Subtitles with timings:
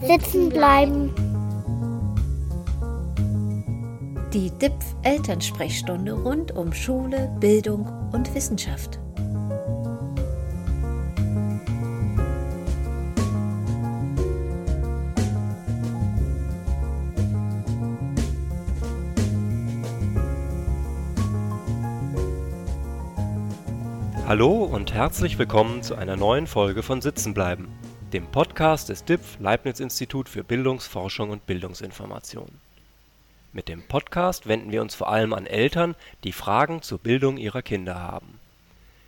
[0.00, 1.12] Sitzen bleiben.
[4.32, 9.00] Die DIPF Elternsprechstunde rund um Schule, Bildung und Wissenschaft.
[24.28, 27.68] Hallo und herzlich willkommen zu einer neuen Folge von Sitzenbleiben,
[28.12, 32.48] dem Podcast des DIPF Leibniz Institut für Bildungsforschung und Bildungsinformation.
[33.52, 35.94] Mit dem Podcast wenden wir uns vor allem an Eltern,
[36.24, 38.40] die Fragen zur Bildung ihrer Kinder haben.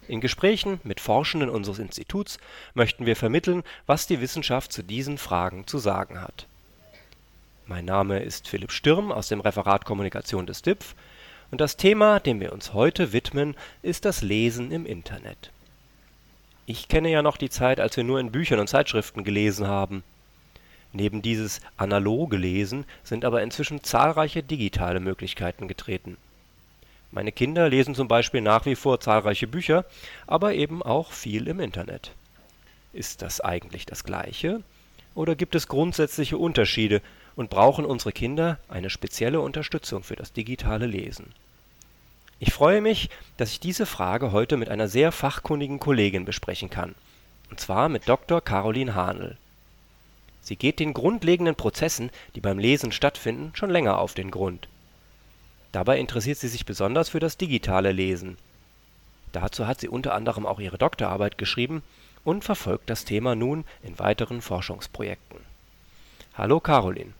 [0.06, 2.38] In Gesprächen mit Forschenden unseres Instituts
[2.74, 6.46] möchten wir vermitteln, was die Wissenschaft zu diesen Fragen zu sagen hat.
[7.66, 10.94] Mein Name ist Philipp Stürm aus dem Referat Kommunikation des DIPF
[11.50, 15.52] und das Thema, dem wir uns heute widmen, ist das Lesen im Internet.
[16.66, 20.02] Ich kenne ja noch die Zeit, als wir nur in Büchern und Zeitschriften gelesen haben.
[20.92, 26.16] Neben dieses analoge Lesen sind aber inzwischen zahlreiche digitale Möglichkeiten getreten.
[27.12, 29.84] Meine Kinder lesen zum Beispiel nach wie vor zahlreiche Bücher,
[30.27, 32.12] aber eben auch viel im Internet.
[32.92, 34.62] Ist das eigentlich das Gleiche?
[35.14, 37.03] Oder gibt es grundsätzliche Unterschiede
[37.36, 41.33] und brauchen unsere Kinder eine spezielle Unterstützung für das digitale Lesen?
[42.42, 46.94] Ich freue mich, dass ich diese Frage heute mit einer sehr fachkundigen Kollegin besprechen kann,
[47.50, 48.41] und zwar mit Dr.
[48.41, 49.36] Caroline Hahnl.
[50.41, 54.69] Sie geht den grundlegenden Prozessen, die beim Lesen stattfinden, schon länger auf den Grund.
[55.72, 58.38] Dabei interessiert sie sich besonders für das digitale Lesen.
[59.32, 61.82] Dazu hat sie unter anderem auch ihre Doktorarbeit geschrieben
[62.25, 65.41] und verfolgt das Thema nun in weiteren Forschungsprojekten.
[66.32, 67.12] Hallo Caroline.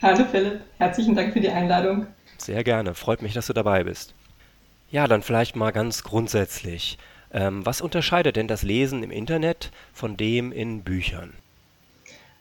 [0.00, 2.06] Hallo Philipp, herzlichen Dank für die Einladung.
[2.38, 4.14] Sehr gerne, freut mich, dass du dabei bist.
[4.92, 6.98] Ja, dann vielleicht mal ganz grundsätzlich.
[7.32, 11.32] Ähm, was unterscheidet denn das Lesen im Internet von dem in Büchern?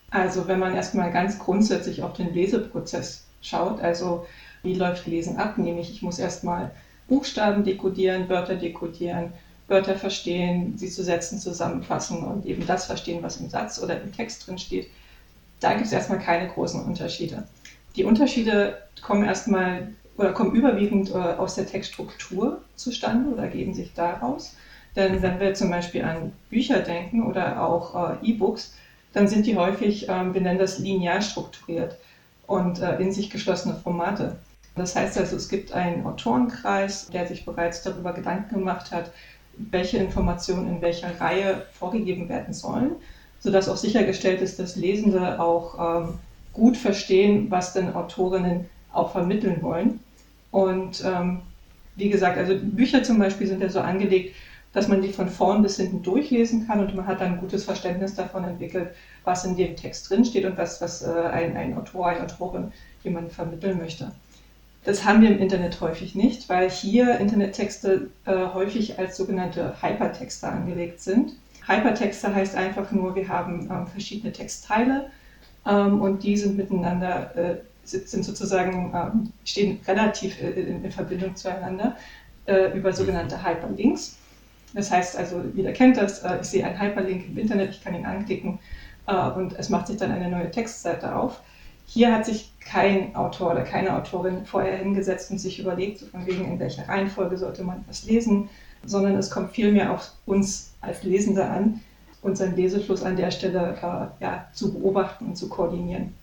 [0.10, 4.28] Also wenn man erstmal ganz grundsätzlich auf den Leseprozess schaut, also
[4.64, 6.72] wie läuft Lesen ab, nämlich ich muss erstmal
[7.08, 9.32] Buchstaben dekodieren, Wörter dekodieren,
[9.70, 14.12] Wörter verstehen, sie zu Sätzen zusammenfassen und eben das verstehen, was im Satz oder im
[14.12, 14.90] Text drin steht.
[15.62, 17.48] Da gibt es erstmal keine großen Unterschiede.
[17.96, 23.94] Die Unterschiede kommen erstmal oder kommen überwiegend äh, aus der Textstruktur zustande oder geben sich
[23.94, 24.56] daraus.
[24.96, 28.74] Denn wenn wir zum Beispiel an Bücher denken oder auch äh, E-Books,
[29.14, 31.98] dann sind die häufig, ähm, wir nennen das linear strukturiert
[32.48, 34.38] und äh, in sich geschlossene Formate.
[34.76, 39.12] Das heißt also, es gibt einen Autorenkreis, der sich bereits darüber Gedanken gemacht hat,
[39.58, 42.92] welche Informationen in welcher Reihe vorgegeben werden sollen,
[43.40, 46.14] sodass auch sichergestellt ist, dass Lesende auch ähm,
[46.54, 50.00] gut verstehen, was denn Autorinnen auch vermitteln wollen.
[50.52, 51.42] Und ähm,
[51.96, 54.36] wie gesagt, also Bücher zum Beispiel sind ja so angelegt,
[54.74, 57.66] dass man die von vorn bis hinten durchlesen kann und man hat dann ein gutes
[57.66, 58.92] Verständnis davon entwickelt,
[59.24, 62.72] was in dem Text drinsteht und was, was äh, ein, ein Autor, eine Autorin
[63.04, 64.12] jemand vermitteln möchte.
[64.84, 70.48] Das haben wir im Internet häufig nicht, weil hier Internettexte äh, häufig als sogenannte Hypertexte
[70.48, 71.34] angelegt sind.
[71.68, 75.12] Hypertexte heißt einfach nur, wir haben ähm, verschiedene Textteile
[75.68, 77.56] ähm, und die sind miteinander äh,
[77.92, 81.96] sind sozusagen, ähm, stehen relativ äh, in, in, Verbindung zueinander
[82.46, 84.18] äh, über sogenannte Hyperlinks.
[84.74, 87.94] Das heißt also, jeder kennt das, äh, ich sehe einen Hyperlink im Internet, ich kann
[87.94, 88.60] ihn anklicken
[89.08, 91.42] äh, und es macht sich dann eine neue Textseite auf.
[91.86, 96.46] Hier hat sich kein Autor oder keine Autorin vorher hingesetzt und sich überlegt, von wegen
[96.46, 98.50] in welcher Reihenfolge sollte man was lesen,
[98.86, 101.82] sondern es kommt vielmehr auf uns als Lesende an,
[102.22, 103.78] unseren Lesefluss an der Stelle
[104.20, 106.14] ja, zu beobachten und zu koordinieren.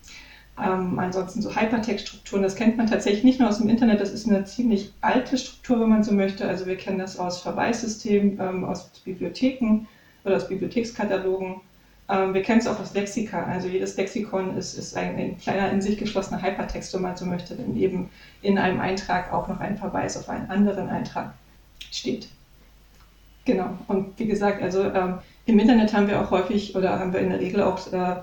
[0.61, 4.27] Ähm, ansonsten so Hypertext-Strukturen, das kennt man tatsächlich nicht nur aus dem Internet, das ist
[4.27, 6.47] eine ziemlich alte Struktur, wenn man so möchte.
[6.47, 9.87] Also wir kennen das aus Verweissystemen, ähm, aus Bibliotheken
[10.25, 11.61] oder aus Bibliothekskatalogen.
[12.09, 13.43] Ähm, wir kennen es auch aus Lexika.
[13.43, 17.25] Also jedes Lexikon ist, ist ein, ein, kleiner, in sich geschlossener Hypertext, wenn man so
[17.25, 18.09] möchte, denn eben
[18.41, 21.33] in einem Eintrag auch noch ein Verweis auf einen anderen Eintrag
[21.91, 22.27] steht.
[23.45, 23.69] Genau.
[23.87, 27.29] Und wie gesagt, also ähm, im Internet haben wir auch häufig oder haben wir in
[27.29, 28.17] der Regel auch äh,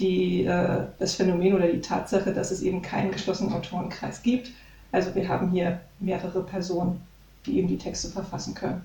[0.00, 4.50] die, äh, das Phänomen oder die Tatsache, dass es eben keinen geschlossenen Autorenkreis gibt.
[4.92, 7.00] Also wir haben hier mehrere Personen,
[7.46, 8.84] die eben die Texte verfassen können.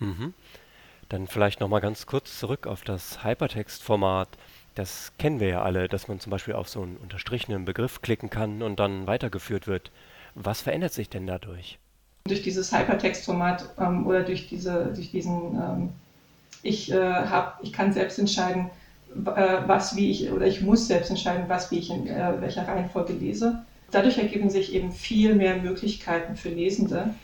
[0.00, 0.34] Mhm.
[1.08, 4.28] Dann vielleicht nochmal ganz kurz zurück auf das Hypertext-Format.
[4.74, 8.28] Das kennen wir ja alle, dass man zum Beispiel auf so einen unterstrichenen Begriff klicken
[8.28, 9.90] kann und dann weitergeführt wird.
[10.34, 11.78] Was verändert sich denn dadurch?
[12.24, 15.88] Durch dieses Hypertext-Format ähm, oder durch, diese, durch diesen, ähm,
[16.62, 18.68] ich, äh, hab, ich kann selbst entscheiden,
[19.14, 23.14] was wie ich, oder ich muss selbst entscheiden, was wie ich in äh, welcher Reihenfolge
[23.14, 23.64] lese.
[23.90, 27.14] Dadurch ergeben sich eben viel mehr Möglichkeiten für Lesende,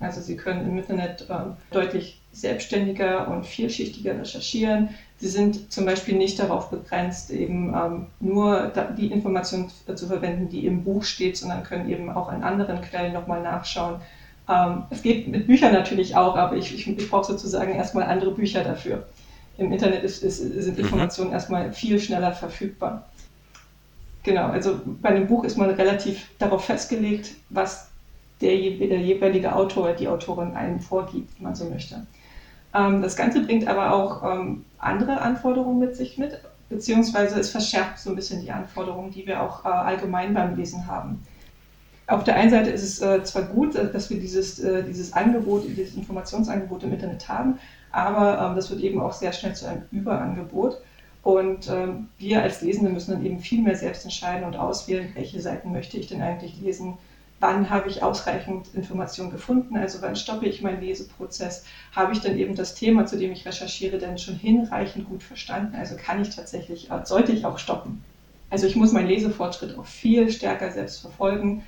[0.00, 1.34] Also Sie können im Internet äh,
[1.70, 4.90] deutlich selbstständiger und vielschichtiger recherchieren.
[5.18, 10.66] Sie sind zum Beispiel nicht darauf begrenzt, eben ähm, nur die Information zu verwenden, die
[10.66, 14.00] im Buch steht, sondern können eben auch an anderen Quellen nochmal nachschauen.
[14.48, 18.32] Ähm, es geht mit Büchern natürlich auch, aber ich, ich, ich brauche sozusagen erstmal andere
[18.32, 19.06] Bücher dafür.
[19.58, 20.84] Im Internet ist, ist, sind mhm.
[20.84, 21.34] Informationen mhm.
[21.34, 23.06] erstmal viel schneller verfügbar.
[24.22, 27.88] Genau, also bei einem Buch ist man relativ darauf festgelegt, was
[28.40, 32.06] der, der jeweilige Autor, die Autorin einem vorgibt, wenn man so möchte.
[32.74, 36.38] Ähm, das Ganze bringt aber auch ähm, andere Anforderungen mit sich mit,
[36.68, 40.86] beziehungsweise es verschärft so ein bisschen die Anforderungen, die wir auch äh, allgemein beim Lesen
[40.86, 41.22] haben.
[42.08, 45.64] Auf der einen Seite ist es äh, zwar gut, dass wir dieses, äh, dieses Angebot,
[45.66, 47.58] dieses Informationsangebot im Internet haben,
[47.96, 50.82] aber ähm, das wird eben auch sehr schnell zu einem Überangebot.
[51.22, 55.40] Und ähm, wir als Lesende müssen dann eben viel mehr selbst entscheiden und auswählen, welche
[55.40, 56.98] Seiten möchte ich denn eigentlich lesen,
[57.40, 62.38] wann habe ich ausreichend Informationen gefunden, also wann stoppe ich meinen Leseprozess, habe ich dann
[62.38, 66.36] eben das Thema, zu dem ich recherchiere, denn schon hinreichend gut verstanden, also kann ich
[66.36, 68.04] tatsächlich, äh, sollte ich auch stoppen.
[68.50, 71.64] Also ich muss meinen Lesefortschritt auch viel stärker selbst verfolgen.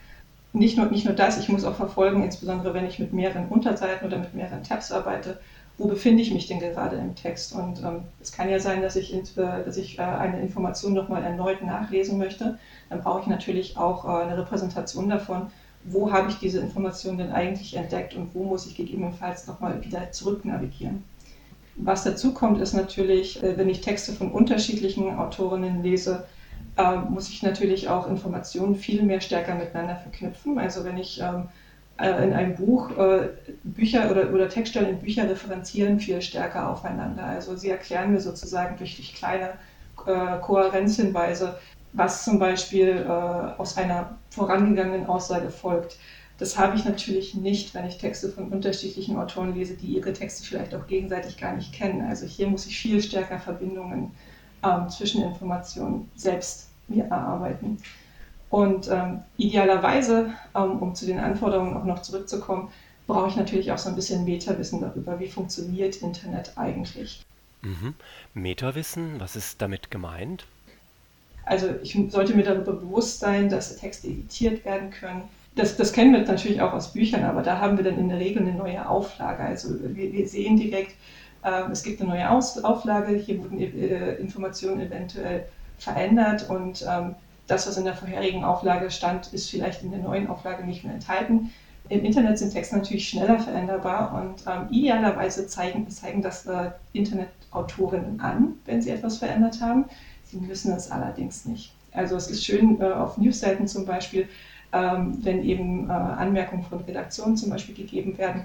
[0.53, 4.07] Nicht nur, nicht nur das, ich muss auch verfolgen, insbesondere wenn ich mit mehreren Unterseiten
[4.07, 5.41] oder mit mehreren Tabs arbeite,
[5.79, 7.55] wo befinde ich mich denn gerade im Text?
[7.55, 11.63] Und ähm, es kann ja sein, dass ich, dass ich äh, eine Information nochmal erneut
[11.63, 12.59] nachlesen möchte.
[12.91, 15.51] Dann brauche ich natürlich auch äh, eine Repräsentation davon,
[15.85, 20.11] wo habe ich diese Information denn eigentlich entdeckt und wo muss ich gegebenenfalls nochmal wieder
[20.11, 21.05] zurück navigieren.
[21.77, 26.27] Was dazu kommt, ist natürlich, äh, wenn ich Texte von unterschiedlichen Autorinnen lese,
[26.77, 30.59] äh, muss ich natürlich auch Informationen viel mehr stärker miteinander verknüpfen.
[30.59, 31.49] Also wenn ich ähm,
[31.99, 33.29] äh, in einem Buch äh,
[33.65, 37.25] Bücher oder, oder Textstellen in Bücher referenzieren viel stärker aufeinander.
[37.25, 39.55] Also sie erklären mir sozusagen durch, durch kleine
[40.07, 41.59] äh, Kohärenzhinweise,
[41.93, 45.99] was zum Beispiel äh, aus einer vorangegangenen Aussage folgt.
[46.39, 50.45] Das habe ich natürlich nicht, wenn ich Texte von unterschiedlichen Autoren lese, die ihre Texte
[50.45, 52.07] vielleicht auch gegenseitig gar nicht kennen.
[52.09, 54.13] Also hier muss ich viel stärker Verbindungen
[54.63, 57.79] ähm, zwischen Informationen selbst mir erarbeiten.
[58.51, 62.71] Und ähm, idealerweise, ähm, um zu den Anforderungen auch noch zurückzukommen,
[63.07, 67.25] brauche ich natürlich auch so ein bisschen Metawissen darüber, wie funktioniert Internet eigentlich.
[67.63, 67.95] Mhm.
[68.35, 70.47] Metawissen, was ist damit gemeint?
[71.45, 75.23] Also ich sollte mir darüber bewusst sein, dass Texte editiert werden können.
[75.57, 78.19] Das, das kennen wir natürlich auch aus Büchern, aber da haben wir dann in der
[78.19, 79.43] Regel eine neue Auflage.
[79.43, 80.95] Also wir, wir sehen direkt,
[81.43, 85.47] äh, es gibt eine neue Aus Auflage, hier wurden äh, Informationen eventuell
[85.79, 87.15] verändert und ähm,
[87.49, 90.95] das, was in der vorherigen Auflage stand, ist vielleicht in der neuen Auflage nicht mehr
[90.95, 91.51] enthalten.
[91.89, 98.21] Im Internet sind Texte natürlich schneller veränderbar und ähm, idealerweise zeigen, zeigen das äh, Internetautorinnen
[98.21, 99.87] an, wenn sie etwas verändert haben.
[100.25, 101.73] Sie müssen es allerdings nicht.
[101.93, 104.29] Also es ist schön äh, auf Newsseiten zum Beispiel,
[104.73, 108.45] ähm, wenn eben äh, Anmerkungen von Redaktionen zum Beispiel gegeben werden.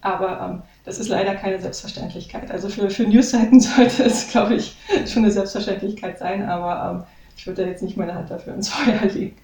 [0.00, 2.50] Aber ähm, das ist leider keine Selbstverständlichkeit.
[2.50, 4.76] Also für, für Newsseiten sollte es, glaube ich,
[5.06, 7.04] schon eine Selbstverständlichkeit sein, aber ähm,
[7.36, 9.36] ich würde da jetzt nicht meine Hand dafür ins Feuer legen.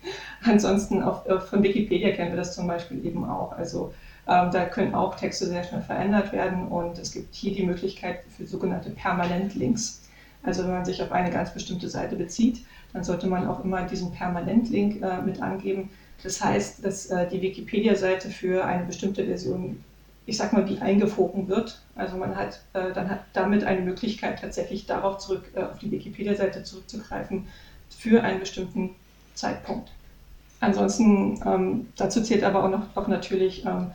[0.44, 3.52] Ansonsten auf, äh, von Wikipedia kennen wir das zum Beispiel eben auch.
[3.52, 3.92] Also
[4.26, 8.20] ähm, da können auch Texte sehr schnell verändert werden und es gibt hier die Möglichkeit
[8.36, 10.02] für sogenannte Permanentlinks.
[10.42, 13.82] Also wenn man sich auf eine ganz bestimmte Seite bezieht, dann sollte man auch immer
[13.82, 15.90] diesen Permanentlink äh, mit angeben.
[16.22, 19.82] Das heißt, dass äh, die Wikipedia-Seite für eine bestimmte Version,
[20.26, 21.82] ich sag mal, wie eingefroren wird.
[21.94, 25.90] Also man hat äh, dann hat damit eine Möglichkeit, tatsächlich darauf zurück, äh, auf die
[25.90, 27.46] Wikipedia-Seite zurückzugreifen,
[28.00, 28.90] für einen bestimmten
[29.34, 29.90] Zeitpunkt.
[30.60, 33.90] Ansonsten, ähm, dazu zählt aber auch, noch, auch natürlich, ähm,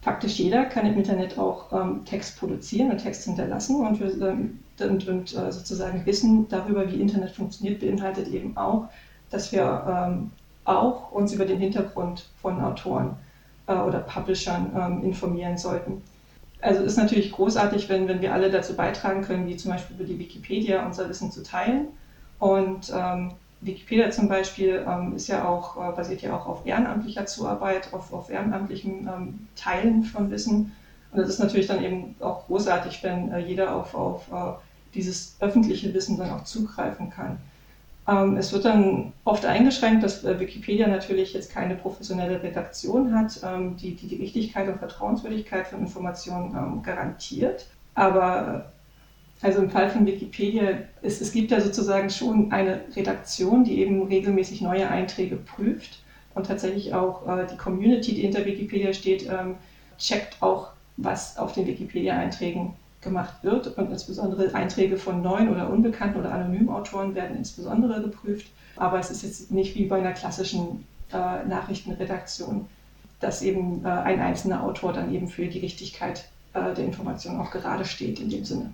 [0.00, 5.08] faktisch jeder kann im Internet auch ähm, Text produzieren und Text hinterlassen und, ähm, und,
[5.08, 8.88] und äh, sozusagen Wissen darüber, wie Internet funktioniert, beinhaltet eben auch,
[9.30, 10.30] dass wir ähm,
[10.64, 13.16] auch uns über den Hintergrund von Autoren
[13.66, 16.02] äh, oder Publishern ähm, informieren sollten.
[16.60, 20.04] Also ist natürlich großartig, wenn, wenn wir alle dazu beitragen können, wie zum Beispiel über
[20.04, 21.88] die Wikipedia unser Wissen zu teilen
[22.42, 27.24] und ähm, Wikipedia zum Beispiel ähm, ist ja auch, äh, basiert ja auch auf ehrenamtlicher
[27.24, 30.72] Zuarbeit, auf, auf ehrenamtlichen ähm, Teilen von Wissen.
[31.12, 34.54] Und das ist natürlich dann eben auch großartig, wenn äh, jeder auf, auf äh,
[34.92, 37.38] dieses öffentliche Wissen dann auch zugreifen kann.
[38.08, 43.38] Ähm, es wird dann oft eingeschränkt, dass äh, Wikipedia natürlich jetzt keine professionelle Redaktion hat,
[43.44, 47.66] ähm, die, die, die Richtigkeit und Vertrauenswürdigkeit von Informationen ähm, garantiert.
[47.94, 48.72] Aber
[49.42, 54.02] also im Fall von Wikipedia, es, es gibt ja sozusagen schon eine Redaktion, die eben
[54.04, 55.98] regelmäßig neue Einträge prüft
[56.34, 59.56] und tatsächlich auch äh, die Community, die hinter Wikipedia steht, ähm,
[59.98, 63.76] checkt auch, was auf den Wikipedia-Einträgen gemacht wird.
[63.76, 68.46] Und insbesondere Einträge von neuen oder unbekannten oder anonymen Autoren werden insbesondere geprüft.
[68.76, 72.66] Aber es ist jetzt nicht wie bei einer klassischen äh, Nachrichtenredaktion.
[73.20, 77.52] dass eben äh, ein einzelner Autor dann eben für die Richtigkeit äh, der Information auch
[77.52, 78.72] gerade steht in dem Sinne.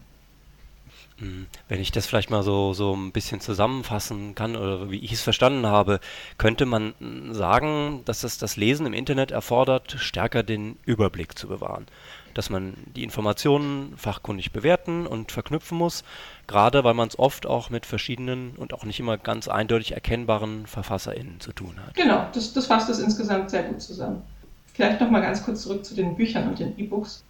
[1.19, 5.13] Hm, wenn ich das vielleicht mal so, so ein bisschen zusammenfassen kann oder wie ich
[5.13, 5.99] es verstanden habe,
[6.39, 6.95] könnte man
[7.33, 11.87] sagen, dass es das Lesen im Internet erfordert, stärker den Überblick zu bewahren.
[12.35, 16.05] Dass man die Informationen fachkundig bewerten und verknüpfen muss,
[16.47, 20.67] gerade weil man es oft auch mit verschiedenen und auch nicht immer ganz eindeutig erkennbaren
[20.67, 21.97] VerfasserInnen zu tun hat.
[21.97, 24.23] Genau, das, das fasst es insgesamt sehr gut zusammen.
[24.73, 27.25] Vielleicht noch mal ganz kurz zurück zu den Büchern und den E-Books.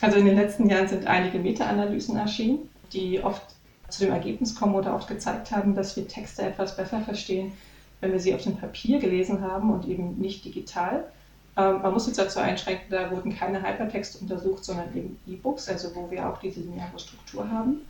[0.00, 3.42] Also in den letzten Jahren sind einige Meta-Analysen erschienen die oft
[3.88, 7.52] zu dem Ergebnis kommen oder auch gezeigt haben, dass wir Texte etwas besser verstehen,
[8.00, 11.04] wenn wir sie auf dem Papier gelesen haben und eben nicht digital.
[11.56, 15.94] Ähm, man muss jetzt dazu einschränken, da wurden keine Hypertexte untersucht, sondern eben E-Books, also
[15.94, 17.82] wo wir auch diese lineare Struktur haben.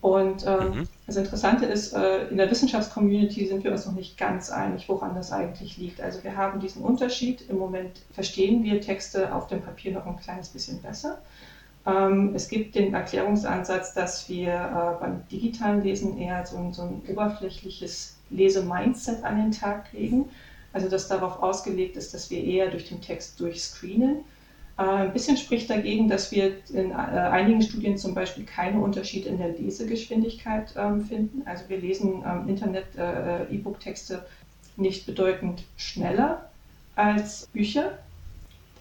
[0.00, 0.88] Und ähm, mhm.
[1.06, 5.14] das Interessante ist, äh, in der Wissenschaftscommunity sind wir uns noch nicht ganz einig, woran
[5.14, 6.00] das eigentlich liegt.
[6.00, 7.48] Also wir haben diesen Unterschied.
[7.48, 11.18] Im Moment verstehen wir Texte auf dem Papier noch ein kleines bisschen besser.
[11.86, 16.82] Ähm, es gibt den Erklärungsansatz, dass wir äh, beim digitalen Lesen eher so ein, so
[16.82, 20.26] ein oberflächliches Lesemindset an den Tag legen.
[20.72, 24.18] Also das darauf ausgelegt ist, dass wir eher durch den Text durchscreenen.
[24.78, 29.28] Äh, ein bisschen spricht dagegen, dass wir in äh, einigen Studien zum Beispiel keine Unterschiede
[29.28, 31.42] in der Lesegeschwindigkeit ähm, finden.
[31.46, 34.24] Also wir lesen ähm, Internet-E-Book-Texte
[34.76, 36.48] nicht bedeutend schneller
[36.94, 37.98] als Bücher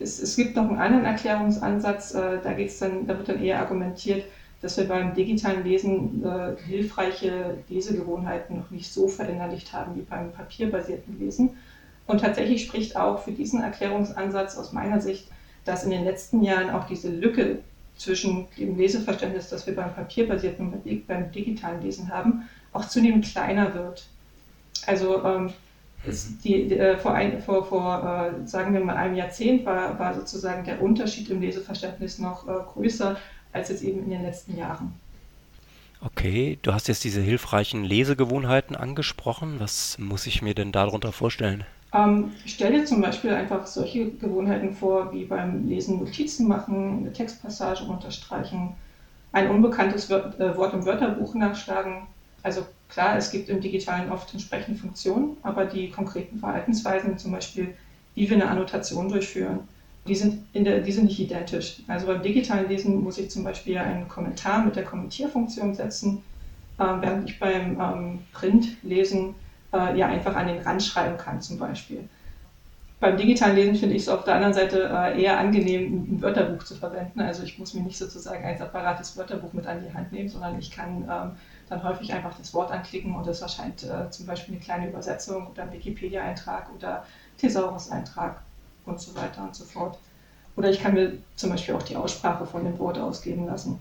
[0.01, 3.60] es, es gibt noch einen anderen Erklärungsansatz, äh, da, geht's dann, da wird dann eher
[3.60, 4.25] argumentiert,
[4.62, 10.31] dass wir beim digitalen Lesen äh, hilfreiche Lesegewohnheiten noch nicht so verinnerlicht haben wie beim
[10.31, 11.51] papierbasierten Lesen.
[12.08, 15.27] Und tatsächlich spricht auch für diesen Erklärungsansatz aus meiner Sicht,
[15.65, 17.60] dass in den letzten Jahren auch diese Lücke
[17.96, 23.74] zwischen dem Leseverständnis, das wir beim papierbasierten und beim digitalen Lesen haben, auch zunehmend kleiner
[23.74, 24.08] wird.
[24.88, 25.53] Also ähm,
[26.43, 30.15] die, die, äh, vor, ein, vor, vor äh, sagen wir mal, einem Jahrzehnt war, war
[30.15, 33.17] sozusagen der Unterschied im Leseverständnis noch äh, größer
[33.53, 34.93] als jetzt eben in den letzten Jahren.
[36.03, 39.60] Okay, du hast jetzt diese hilfreichen Lesegewohnheiten angesprochen.
[39.60, 41.63] Was muss ich mir denn darunter vorstellen?
[41.93, 47.13] Ähm, stell dir zum Beispiel einfach solche Gewohnheiten vor, wie beim Lesen Notizen machen, eine
[47.13, 48.75] Textpassage unterstreichen,
[49.34, 52.08] ein unbekanntes Wort, äh, Wort im Wörterbuch nachschlagen.
[52.43, 57.74] Also Klar, es gibt im Digitalen oft entsprechende Funktionen, aber die konkreten Verhaltensweisen, zum Beispiel,
[58.15, 59.60] wie wir eine Annotation durchführen,
[60.07, 61.83] die sind, der, die sind nicht identisch.
[61.88, 66.21] Also beim digitalen Lesen muss ich zum Beispiel einen Kommentar mit der Kommentierfunktion setzen,
[66.77, 69.36] äh, während ich beim ähm, Printlesen
[69.74, 72.10] äh, ja einfach an den Rand schreiben kann zum Beispiel.
[73.00, 76.63] Beim digitalen Lesen finde ich es auf der anderen Seite äh, eher angenehm, ein Wörterbuch
[76.65, 77.21] zu verwenden.
[77.21, 80.60] Also ich muss mir nicht sozusagen ein separates Wörterbuch mit an die Hand nehmen, sondern
[80.60, 81.31] ich kann ähm,
[81.72, 85.48] dann häufig einfach das Wort anklicken und es erscheint äh, zum Beispiel eine kleine Übersetzung
[85.48, 87.06] oder ein Wikipedia-Eintrag oder
[87.38, 88.42] Thesaurus-Eintrag
[88.86, 89.98] und so weiter und so fort.
[90.58, 93.80] Oder ich kann mir zum Beispiel auch die Aussprache von dem Wort ausgeben lassen.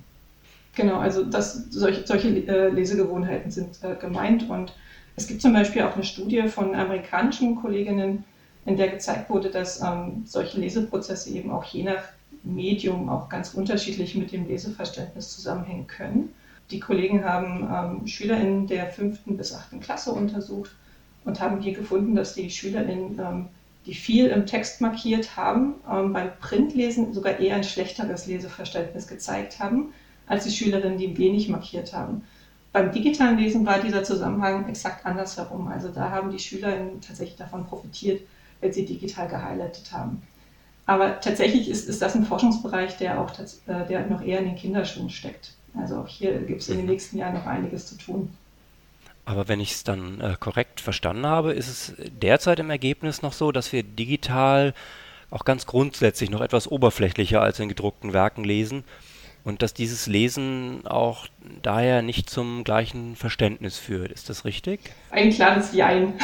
[0.76, 4.72] Genau, also das, solche, solche äh, Lesegewohnheiten sind äh, gemeint und
[5.16, 8.24] es gibt zum Beispiel auch eine Studie von amerikanischen Kolleginnen,
[8.66, 12.04] in der gezeigt wurde, dass ähm, solche Leseprozesse eben auch je nach
[12.44, 16.32] Medium auch ganz unterschiedlich mit dem Leseverständnis zusammenhängen können.
[16.70, 20.70] Die Kollegen haben ähm, SchülerInnen der fünften bis achten Klasse untersucht
[21.24, 23.48] und haben hier gefunden, dass die SchülerInnen, ähm,
[23.86, 29.58] die viel im Text markiert haben, ähm, beim Printlesen sogar eher ein schlechteres Leseverständnis gezeigt
[29.58, 29.92] haben,
[30.26, 32.22] als die Schülerinnen, die wenig markiert haben.
[32.72, 35.66] Beim digitalen Lesen war dieser Zusammenhang exakt andersherum.
[35.68, 38.22] Also da haben die SchülerInnen tatsächlich davon profitiert,
[38.60, 40.22] wenn sie digital gehighlightet haben.
[40.86, 44.56] Aber tatsächlich ist, ist das ein Forschungsbereich, der auch äh, der noch eher in den
[44.56, 45.54] Kinderschuhen steckt.
[45.76, 46.92] Also auch hier gibt es in den mhm.
[46.92, 48.34] nächsten Jahren noch einiges zu tun.
[49.24, 53.32] Aber wenn ich es dann äh, korrekt verstanden habe, ist es derzeit im Ergebnis noch
[53.32, 54.74] so, dass wir digital
[55.30, 58.82] auch ganz grundsätzlich noch etwas oberflächlicher als in gedruckten Werken lesen
[59.44, 61.26] und dass dieses Lesen auch
[61.62, 64.10] daher nicht zum gleichen Verständnis führt.
[64.10, 64.80] Ist das richtig?
[65.10, 66.14] Ein klares Jein.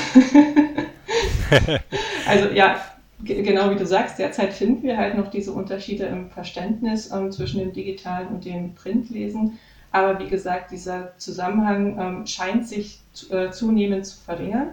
[2.26, 2.81] also ja,
[3.25, 7.61] genau wie du sagst, derzeit finden wir halt noch diese Unterschiede im Verständnis ähm, zwischen
[7.61, 9.59] dem digitalen und dem Printlesen.
[9.93, 14.69] Aber wie gesagt, dieser Zusammenhang ähm, scheint sich äh, zunehmend zu verringern.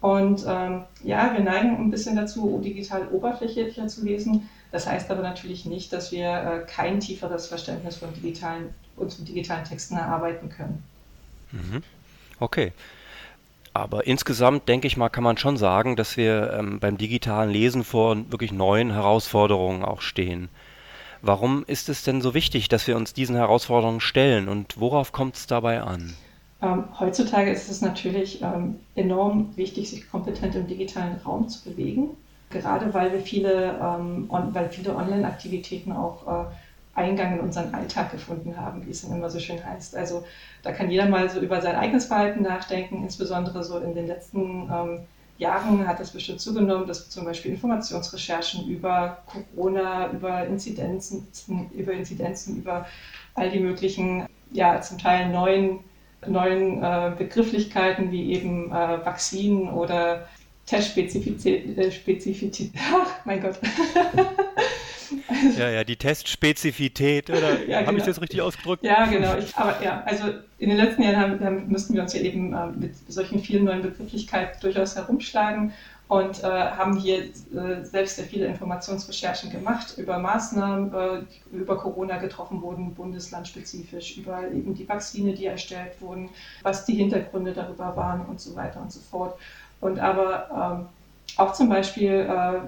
[0.00, 4.48] Und ähm, ja, wir neigen ein bisschen dazu, digital oberflächlicher zu lesen.
[4.72, 9.64] Das heißt aber natürlich nicht, dass wir äh, kein tieferes Verständnis von digitalen und digitalen
[9.64, 10.82] Texten erarbeiten können.
[11.52, 11.82] Mhm.
[12.40, 12.72] Okay.
[13.78, 17.84] Aber insgesamt, denke ich mal, kann man schon sagen, dass wir ähm, beim digitalen Lesen
[17.84, 20.48] vor wirklich neuen Herausforderungen auch stehen.
[21.22, 25.36] Warum ist es denn so wichtig, dass wir uns diesen Herausforderungen stellen und worauf kommt
[25.36, 26.14] es dabei an?
[26.62, 32.10] Ähm, heutzutage ist es natürlich ähm, enorm wichtig, sich kompetent im digitalen Raum zu bewegen.
[32.48, 36.44] Gerade weil wir viele, ähm, on, viele Online-Aktivitäten auch äh,
[36.96, 39.96] Eingang in unseren Alltag gefunden haben, wie es dann immer so schön heißt.
[39.96, 40.24] Also
[40.62, 44.70] da kann jeder mal so über sein eigenes Verhalten nachdenken, insbesondere so in den letzten
[44.72, 45.00] ähm,
[45.38, 51.28] Jahren hat das bestimmt zugenommen, dass zum Beispiel Informationsrecherchen über Corona, über Inzidenzen,
[51.74, 52.86] über Inzidenzen, über
[53.34, 55.80] all die möglichen, ja, zum Teil neuen,
[56.26, 60.26] neuen äh, Begrifflichkeiten wie eben äh, Vakzinen oder
[60.64, 63.58] Testspezifität, äh, ach mein Gott.
[65.58, 67.98] ja, ja, die Testspezifität, oder ja, habe genau.
[67.98, 68.84] ich das richtig ausgedrückt?
[68.84, 69.36] Ja, genau.
[69.36, 70.26] Ich, aber ja, also
[70.58, 73.64] in den letzten Jahren haben, haben, mussten wir uns ja eben äh, mit solchen vielen
[73.64, 75.72] neuen Begrifflichkeiten durchaus herumschlagen
[76.08, 81.22] und äh, haben hier äh, selbst sehr viele Informationsrecherchen gemacht über Maßnahmen, äh,
[81.52, 86.28] die über Corona getroffen wurden, bundeslandspezifisch, über eben die Vakzine, die erstellt wurden,
[86.62, 89.36] was die Hintergründe darüber waren und so weiter und so fort.
[89.80, 90.86] Und aber ähm,
[91.36, 92.60] auch zum Beispiel äh,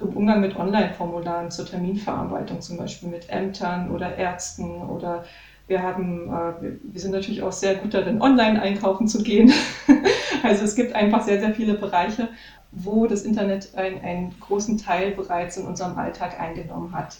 [0.00, 5.24] im Umgang mit Online-Formularen zur Terminverarbeitung, zum Beispiel mit Ämtern oder Ärzten oder
[5.66, 9.52] wir haben, äh, wir sind natürlich auch sehr gut darin, online einkaufen zu gehen.
[10.42, 12.28] also es gibt einfach sehr, sehr viele Bereiche,
[12.72, 17.18] wo das Internet ein, einen großen Teil bereits in unserem Alltag eingenommen hat.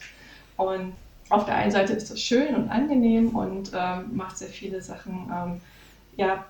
[0.56, 0.94] Und
[1.28, 5.30] auf der einen Seite ist das schön und angenehm und ähm, macht sehr viele Sachen
[5.30, 5.60] ähm,
[6.16, 6.44] ja,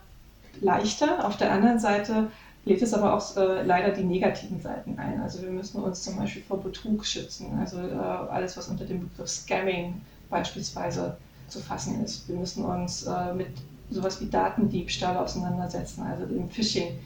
[0.61, 1.26] leichter.
[1.26, 2.30] Auf der anderen Seite
[2.68, 5.20] lädt es aber auch äh, leider die negativen Seiten ein.
[5.20, 9.08] Also wir müssen uns zum Beispiel vor Betrug schützen, also äh, alles, was unter dem
[9.08, 11.16] Begriff Scamming beispielsweise
[11.48, 12.28] zu fassen ist.
[12.28, 13.48] Wir müssen uns äh, mit
[13.90, 16.98] sowas wie Datendiebstahl auseinandersetzen, also dem Phishing,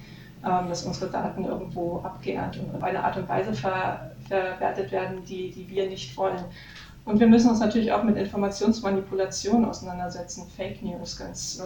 [0.44, 5.24] ähm, dass unsere Daten irgendwo abgeehrt und auf eine Art und Weise ver verwertet werden,
[5.24, 6.44] die, die wir nicht wollen.
[7.04, 10.46] Und wir müssen uns natürlich auch mit Informationsmanipulation auseinandersetzen.
[10.56, 11.60] Fake News ganz,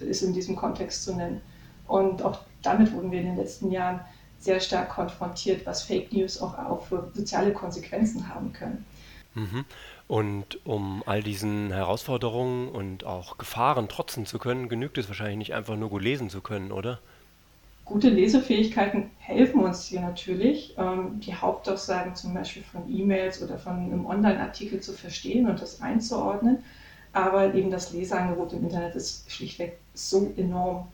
[0.00, 1.40] äh, ist in diesem Kontext zu nennen.
[1.86, 4.00] Und auch damit wurden wir in den letzten Jahren
[4.38, 8.84] sehr stark konfrontiert, was Fake News auch, auch für soziale Konsequenzen haben können.
[9.34, 9.64] Mhm.
[10.08, 15.54] Und um all diesen Herausforderungen und auch Gefahren trotzen zu können, genügt es wahrscheinlich nicht
[15.54, 16.98] einfach nur gut lesen zu können, oder?
[17.84, 23.74] Gute Lesefähigkeiten helfen uns hier natürlich, ähm, die Hauptaussagen zum Beispiel von E-Mails oder von
[23.74, 26.58] einem Online-Artikel zu verstehen und das einzuordnen.
[27.12, 30.88] Aber eben das Leseangebot im Internet ist schlichtweg so enorm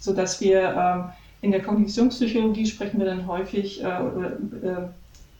[0.00, 1.04] sodass wir ähm,
[1.42, 3.86] in der Kognitionspsychologie sprechen wir dann häufig äh,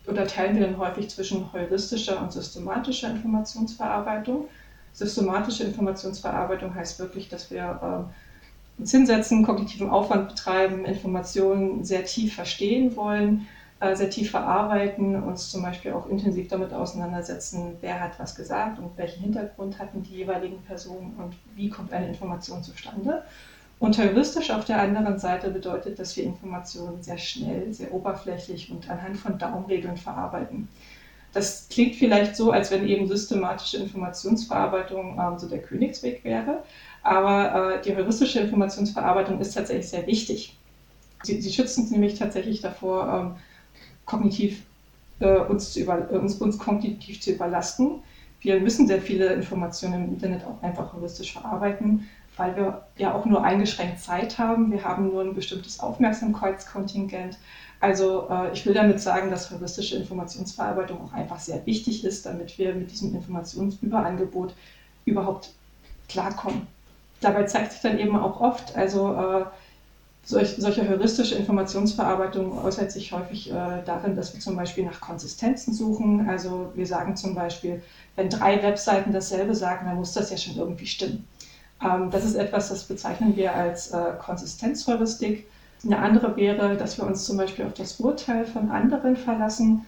[0.06, 4.46] oder, äh, teilen wir dann häufig zwischen heuristischer und systematischer Informationsverarbeitung.
[4.92, 8.06] Systematische Informationsverarbeitung heißt wirklich, dass wir
[8.78, 13.46] äh, uns hinsetzen, kognitiven Aufwand betreiben, Informationen sehr tief verstehen wollen,
[13.80, 18.78] äh, sehr tief verarbeiten, uns zum Beispiel auch intensiv damit auseinandersetzen, wer hat was gesagt
[18.78, 23.22] und welchen Hintergrund hatten die jeweiligen Personen und wie kommt eine Information zustande.
[23.80, 28.88] Und heuristisch auf der anderen Seite bedeutet, dass wir Informationen sehr schnell, sehr oberflächlich und
[28.90, 30.68] anhand von Daumenregeln verarbeiten.
[31.32, 36.62] Das klingt vielleicht so, als wenn eben systematische Informationsverarbeitung ähm, so der Königsweg wäre,
[37.02, 40.58] aber äh, die heuristische Informationsverarbeitung ist tatsächlich sehr wichtig.
[41.22, 43.36] Sie, sie schützt uns nämlich tatsächlich davor, ähm,
[44.04, 44.62] kognitiv
[45.20, 48.02] äh, uns, über, uns, uns kognitiv zu überlasten.
[48.42, 52.08] Wir müssen sehr viele Informationen im Internet auch einfach heuristisch verarbeiten
[52.40, 54.72] weil wir ja auch nur eingeschränkt Zeit haben.
[54.72, 57.36] Wir haben nur ein bestimmtes Aufmerksamkeitskontingent.
[57.80, 62.58] Also äh, ich will damit sagen, dass heuristische Informationsverarbeitung auch einfach sehr wichtig ist, damit
[62.58, 64.54] wir mit diesem Informationsüberangebot
[65.04, 65.50] überhaupt
[66.08, 66.66] klarkommen.
[67.20, 69.44] Dabei zeigt sich dann eben auch oft, also äh,
[70.24, 75.74] solch, solche heuristische Informationsverarbeitung äußert sich häufig äh, darin, dass wir zum Beispiel nach Konsistenzen
[75.74, 76.26] suchen.
[76.26, 77.82] Also wir sagen zum Beispiel,
[78.16, 81.26] wenn drei Webseiten dasselbe sagen, dann muss das ja schon irgendwie stimmen.
[81.82, 85.46] Ähm, das ist etwas, das bezeichnen wir als äh, Konsistenzheuristik.
[85.84, 89.86] Eine andere wäre, dass wir uns zum Beispiel auf das Urteil von anderen verlassen.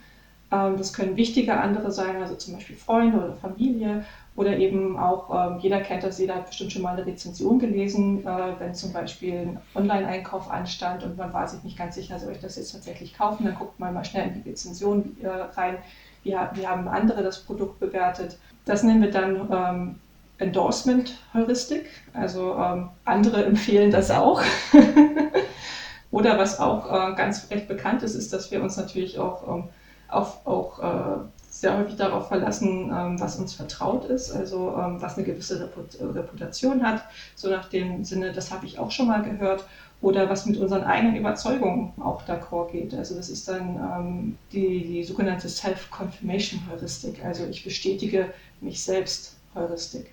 [0.51, 5.53] Ähm, das können wichtige andere sein, also zum Beispiel Freunde oder Familie oder eben auch,
[5.53, 8.93] ähm, jeder kennt das, jeder hat bestimmt schon mal eine Rezension gelesen, äh, wenn zum
[8.93, 12.73] Beispiel ein Online-Einkauf anstand und man war sich nicht ganz sicher, soll ich das jetzt
[12.73, 15.77] tatsächlich kaufen, dann guckt man mal schnell in die Rezension äh, rein,
[16.23, 18.39] wie, wie haben andere das Produkt bewertet.
[18.65, 19.99] Das nennen wir dann
[20.43, 21.87] Endorsement-Heuristik.
[22.13, 24.43] Also ähm, andere empfehlen das auch.
[26.11, 29.65] Oder was auch äh, ganz recht bekannt ist, ist, dass wir uns natürlich auch, ähm,
[30.09, 35.17] auf, auch äh, sehr häufig darauf verlassen, ähm, was uns vertraut ist, also ähm, was
[35.17, 39.23] eine gewisse Reput Reputation hat, so nach dem Sinne, das habe ich auch schon mal
[39.23, 39.65] gehört,
[40.03, 42.93] oder was mit unseren eigenen Überzeugungen auch d'accord geht.
[42.93, 48.27] Also das ist dann ähm, die, die sogenannte Self-Confirmation-Heuristik, also ich bestätige
[48.61, 50.13] mich selbst Heuristik.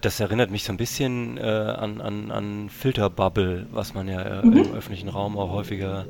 [0.00, 4.46] Das erinnert mich so ein bisschen äh, an, an, an Filterbubble, was man ja äh,
[4.46, 4.56] mhm.
[4.56, 6.06] im öffentlichen Raum auch häufiger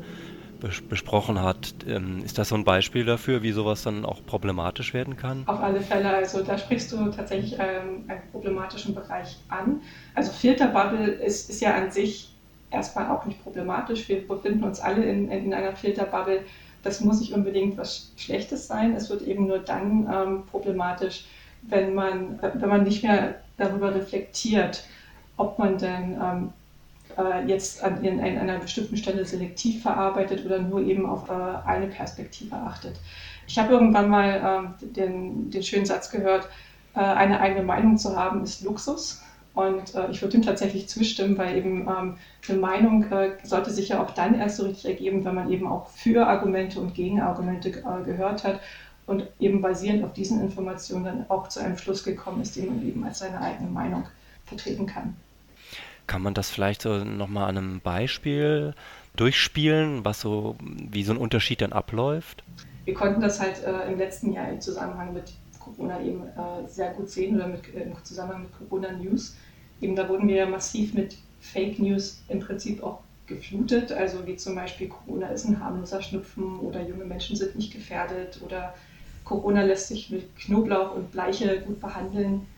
[0.61, 1.75] bes besprochen hat.
[1.89, 5.43] Ähm, ist das so ein Beispiel dafür, wie sowas dann auch problematisch werden kann?
[5.47, 6.09] Auf alle Fälle.
[6.09, 9.81] Also da sprichst du tatsächlich ähm, einen problematischen Bereich an.
[10.15, 12.33] Also Filterbubble ist, ist ja an sich
[12.71, 14.09] erstmal auch nicht problematisch.
[14.09, 16.43] Wir befinden uns alle in, in einer Filterbubble.
[16.83, 18.95] Das muss nicht unbedingt was Schlechtes sein.
[18.95, 21.25] Es wird eben nur dann ähm, problematisch,
[21.63, 24.85] wenn man, wenn man nicht mehr darüber reflektiert,
[25.37, 26.53] ob man denn ähm,
[27.17, 31.33] äh, jetzt an, in, an, einer bestimmten Stelle selektiv verarbeitet oder nur eben auf äh,
[31.67, 32.97] eine Perspektive achtet.
[33.47, 36.49] Ich habe irgendwann mal äh, den, den schönen Satz gehört,
[36.95, 39.23] äh, eine eigene Meinung zu haben ist Luxus.
[39.53, 42.17] Und äh, ich würde ihm tatsächlich zustimmen, weil eben ähm,
[42.49, 45.67] eine Meinung äh, sollte sich ja auch dann erst so richtig ergeben, wenn man eben
[45.67, 48.61] auch für Argumente und Gegenargumente gehört hat
[49.11, 52.87] und eben basierend auf diesen Informationen dann auch zu einem Schluss gekommen ist, den man
[52.87, 54.05] eben als seine eigene Meinung
[54.45, 55.17] vertreten kann.
[56.07, 58.73] Kann man das vielleicht so nochmal an einem Beispiel
[59.17, 62.45] durchspielen, was so, wie so ein Unterschied dann abläuft?
[62.85, 66.93] Wir konnten das halt äh, im letzten Jahr im Zusammenhang mit Corona eben äh, sehr
[66.93, 69.37] gut sehen oder mit, äh, im Zusammenhang mit Corona News.
[69.81, 74.55] Eben da wurden wir massiv mit Fake News im Prinzip auch geflutet, also wie zum
[74.55, 78.75] Beispiel Corona ist ein harmloser Schnupfen oder junge Menschen sind nicht gefährdet oder
[79.31, 82.49] Corona lässt sich mit Knoblauch und Bleiche gut behandeln.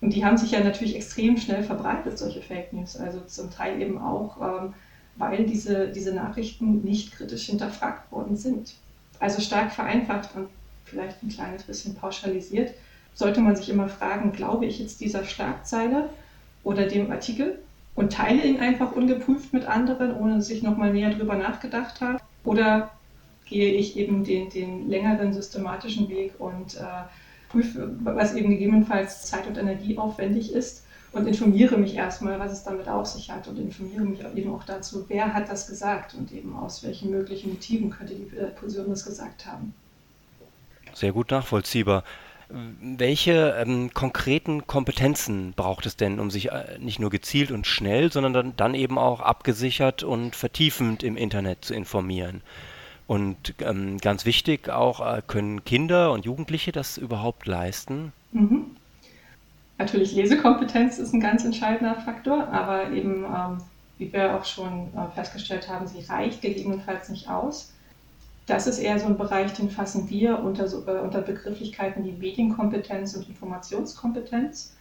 [0.00, 2.96] Und die haben sich ja natürlich extrem schnell verbreitet, solche Fake News.
[2.96, 4.74] Also zum Teil eben auch, ähm,
[5.16, 8.74] weil diese, diese Nachrichten nicht kritisch hinterfragt worden sind.
[9.18, 10.46] Also stark vereinfacht und
[10.84, 12.74] vielleicht ein kleines bisschen pauschalisiert,
[13.12, 16.10] sollte man sich immer fragen, glaube ich jetzt dieser Schlagzeile
[16.62, 17.58] oder dem Artikel
[17.96, 22.20] und teile ihn einfach ungeprüft mit anderen, ohne dass ich nochmal näher drüber nachgedacht habe?
[22.44, 22.92] Oder
[23.50, 27.02] gehe ich eben den, den längeren systematischen Weg und äh,
[27.50, 32.88] prüfe, was eben gegebenenfalls zeit- und energieaufwendig ist und informiere mich erstmal, was es damit
[32.88, 36.56] auf sich hat und informiere mich eben auch dazu, wer hat das gesagt und eben
[36.56, 39.74] aus welchen möglichen Motiven könnte die Person das gesagt haben.
[40.94, 42.04] Sehr gut nachvollziehbar.
[42.48, 48.10] Welche ähm, konkreten Kompetenzen braucht es denn, um sich äh, nicht nur gezielt und schnell,
[48.10, 52.42] sondern dann, dann eben auch abgesichert und vertiefend im Internet zu informieren?
[53.10, 58.12] Und ähm, ganz wichtig auch, äh, können Kinder und Jugendliche das überhaupt leisten?
[58.30, 58.66] Mhm.
[59.78, 63.58] Natürlich Lesekompetenz ist ein ganz entscheidender Faktor, aber eben, ähm,
[63.98, 67.72] wie wir auch schon äh, festgestellt haben, sie reicht gegebenenfalls nicht aus.
[68.46, 73.16] Das ist eher so ein Bereich, den fassen wir unter, äh, unter Begrifflichkeiten wie Medienkompetenz
[73.16, 74.72] und Informationskompetenz.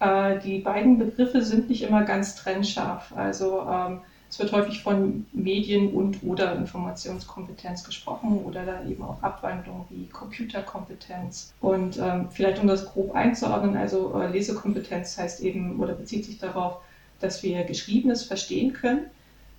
[0.00, 3.14] Äh, die beiden Begriffe sind nicht immer ganz trennscharf.
[3.16, 9.20] Also ähm, es wird häufig von Medien- und oder Informationskompetenz gesprochen oder dann eben auch
[9.22, 11.52] Abwandlungen wie Computerkompetenz.
[11.60, 16.38] Und ähm, vielleicht um das grob einzuordnen, also äh, Lesekompetenz heißt eben oder bezieht sich
[16.38, 16.76] darauf,
[17.18, 19.06] dass wir Geschriebenes verstehen können.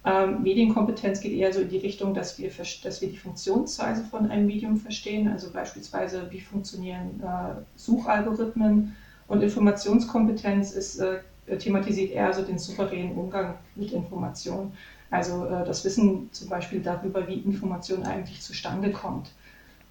[0.05, 2.49] Ähm, Medienkompetenz geht eher so in die Richtung, dass wir,
[2.83, 8.95] dass wir die Funktionsweise von einem Medium verstehen, also beispielsweise wie funktionieren äh, Suchalgorithmen.
[9.27, 11.19] Und Informationskompetenz ist äh,
[11.59, 14.73] thematisiert eher so den souveränen Umgang mit Informationen.
[15.09, 19.31] Also äh, das Wissen zum Beispiel darüber, wie Information eigentlich zustande kommt.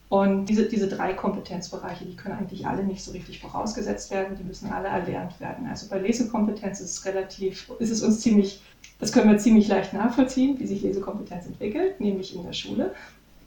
[0.09, 4.43] Und diese, diese drei Kompetenzbereiche, die können eigentlich alle nicht so richtig vorausgesetzt werden, die
[4.43, 5.69] müssen alle erlernt werden.
[5.69, 8.61] Also bei Lesekompetenz ist es relativ, ist es uns ziemlich,
[8.99, 12.93] das können wir ziemlich leicht nachvollziehen, wie sich Lesekompetenz entwickelt, nämlich in der Schule,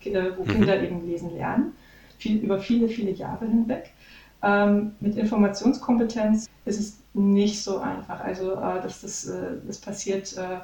[0.06, 0.48] wo mhm.
[0.48, 1.74] Kinder eben lesen lernen,
[2.18, 3.92] viel, über viele, viele Jahre hinweg.
[4.42, 8.20] Ähm, mit Informationskompetenz ist es nicht so einfach.
[8.20, 10.60] Also äh, das, das, äh, das passiert äh,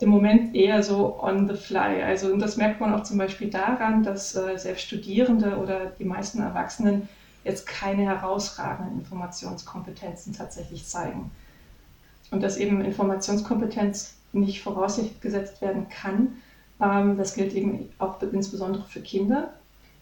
[0.00, 2.02] im Moment eher so on the fly.
[2.02, 6.04] Also und das merkt man auch zum Beispiel daran, dass äh, selbst Studierende oder die
[6.04, 7.08] meisten Erwachsenen
[7.44, 11.30] jetzt keine herausragenden Informationskompetenzen tatsächlich zeigen.
[12.30, 16.36] Und dass eben Informationskompetenz nicht vorausgesetzt werden kann,
[16.80, 19.54] ähm, das gilt eben auch insbesondere für Kinder,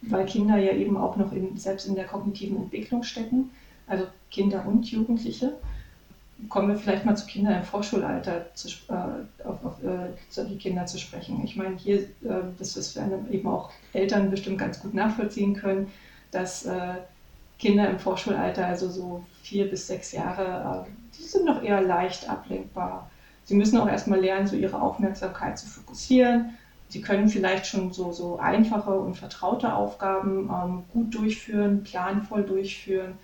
[0.02, 3.50] weil Kinder ja eben auch noch in, selbst in der kognitiven Entwicklung stecken
[3.92, 5.52] also Kinder und Jugendliche.
[6.48, 10.87] Kommen wir vielleicht mal zu Kindern im Vorschulalter, zu, äh, auf, auf äh, die Kinder
[10.87, 11.40] zu sprechen.
[11.44, 15.88] Ich meine, hier, äh, das ist eben auch Eltern bestimmt ganz gut nachvollziehen können,
[16.33, 16.94] dass äh,
[17.61, 22.28] Kinder im Vorschulalter, also so vier bis sechs Jahre, äh, die sind noch eher leicht
[22.28, 23.09] ablenkbar.
[23.44, 26.59] Sie müssen auch erstmal lernen, so ihre Aufmerksamkeit zu fokussieren.
[26.88, 33.14] Sie können vielleicht schon so, so einfache und vertraute Aufgaben ähm, gut durchführen, planvoll durchführen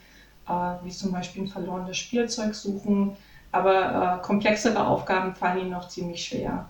[0.82, 3.16] wie zum Beispiel ein verlorenes Spielzeug suchen.
[3.52, 6.68] Aber äh, komplexere Aufgaben fallen ihnen noch ziemlich schwer.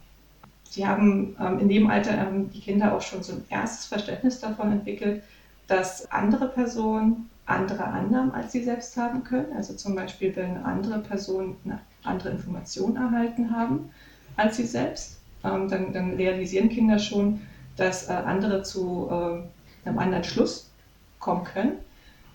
[0.71, 4.41] Sie haben ähm, in dem Alter ähm, die Kinder auch schon so ein erstes Verständnis
[4.41, 5.23] davon entwickelt,
[5.67, 9.53] dass andere Personen andere Annahmen als sie selbst haben können.
[9.57, 13.91] Also zum Beispiel, wenn andere Personen eine andere Informationen erhalten haben
[14.37, 17.41] als sie selbst, ähm, dann, dann realisieren Kinder schon,
[17.77, 20.71] dass äh, andere zu äh, einem anderen Schluss
[21.19, 21.73] kommen können.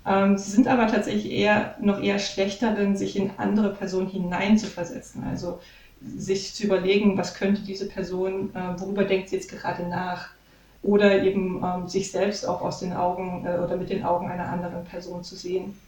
[0.05, 5.23] Ähm, sie sind aber tatsächlich eher noch eher schlechter darin, sich in andere Personen hineinzuversetzen.
[5.23, 5.59] Also
[6.17, 10.29] sich zu überlegen, was könnte diese Person, äh, worüber denkt sie jetzt gerade nach?
[10.81, 14.49] Oder eben ähm, sich selbst auch aus den Augen äh, oder mit den Augen einer
[14.49, 15.79] anderen Person zu sehen.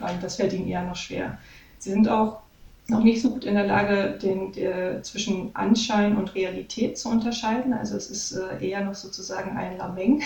[0.00, 1.36] Ähm, das fällt ihnen eher noch schwer.
[1.78, 2.40] Sie sind auch
[2.88, 7.74] noch nicht so gut in der Lage, den, der, zwischen Anschein und Realität zu unterscheiden.
[7.74, 10.22] Also es ist äh, eher noch sozusagen ein Lameng.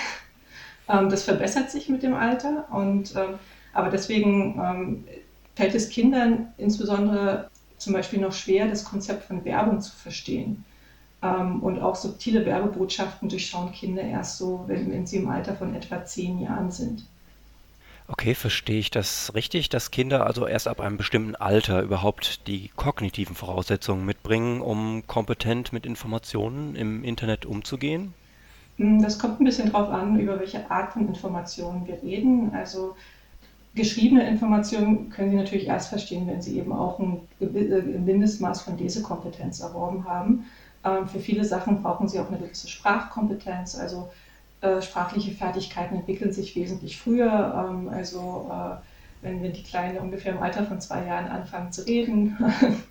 [0.88, 2.66] Ähm, das verbessert sich mit dem Alter.
[2.70, 3.38] Und, ähm,
[3.72, 5.04] aber deswegen ähm,
[5.54, 10.64] fällt es Kindern insbesondere zum Beispiel noch schwer, das Konzept von Werbung zu verstehen.
[11.20, 16.04] Und auch subtile Werbebotschaften durchschauen Kinder erst so, wenn, wenn sie im Alter von etwa
[16.04, 17.04] zehn Jahren sind.
[18.08, 22.70] Okay, verstehe ich das richtig, dass Kinder also erst ab einem bestimmten Alter überhaupt die
[22.74, 28.14] kognitiven Voraussetzungen mitbringen, um kompetent mit Informationen im Internet umzugehen?
[28.82, 32.52] Hm, das kommt ein bisschen darauf an, über welche Art von Informationen wir reden.
[32.52, 32.96] Also
[33.76, 38.76] geschriebene Informationen können Sie natürlich erst verstehen, wenn Sie eben auch ein äh, Mindestmaß von
[38.76, 40.46] Lesekompetenz erworben haben.
[40.84, 43.76] Ähm, für viele Sachen brauchen Sie auch eine gewisse Sprachkompetenz.
[43.78, 44.10] Also
[44.62, 47.68] äh, sprachliche Fertigkeiten entwickeln sich wesentlich früher.
[47.70, 48.74] Ähm, also äh,
[49.22, 52.36] wenn, wenn die Kleinen ungefähr im Alter von zwei Jahren anfangen zu reden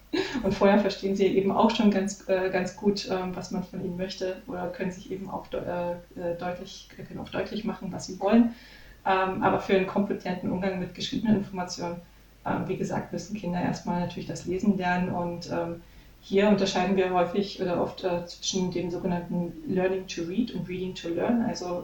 [0.43, 3.83] und vorher verstehen sie eben auch schon ganz, äh, ganz gut, ähm, was man von
[3.83, 8.05] ihnen möchte oder können sich eben auch äh, äh, deutlich, können auch deutlich machen, was
[8.07, 8.55] sie wollen.
[9.05, 12.01] Ähm, aber für einen kompetenten Umgang mit geschriebenen Informationen,
[12.45, 15.49] ähm, wie gesagt, müssen Kinder erstmal natürlich das Lesen lernen und
[16.23, 21.09] hier unterscheiden wir häufig oder oft zwischen dem sogenannten Learning to Read und Reading to
[21.09, 21.41] Learn.
[21.41, 21.83] Also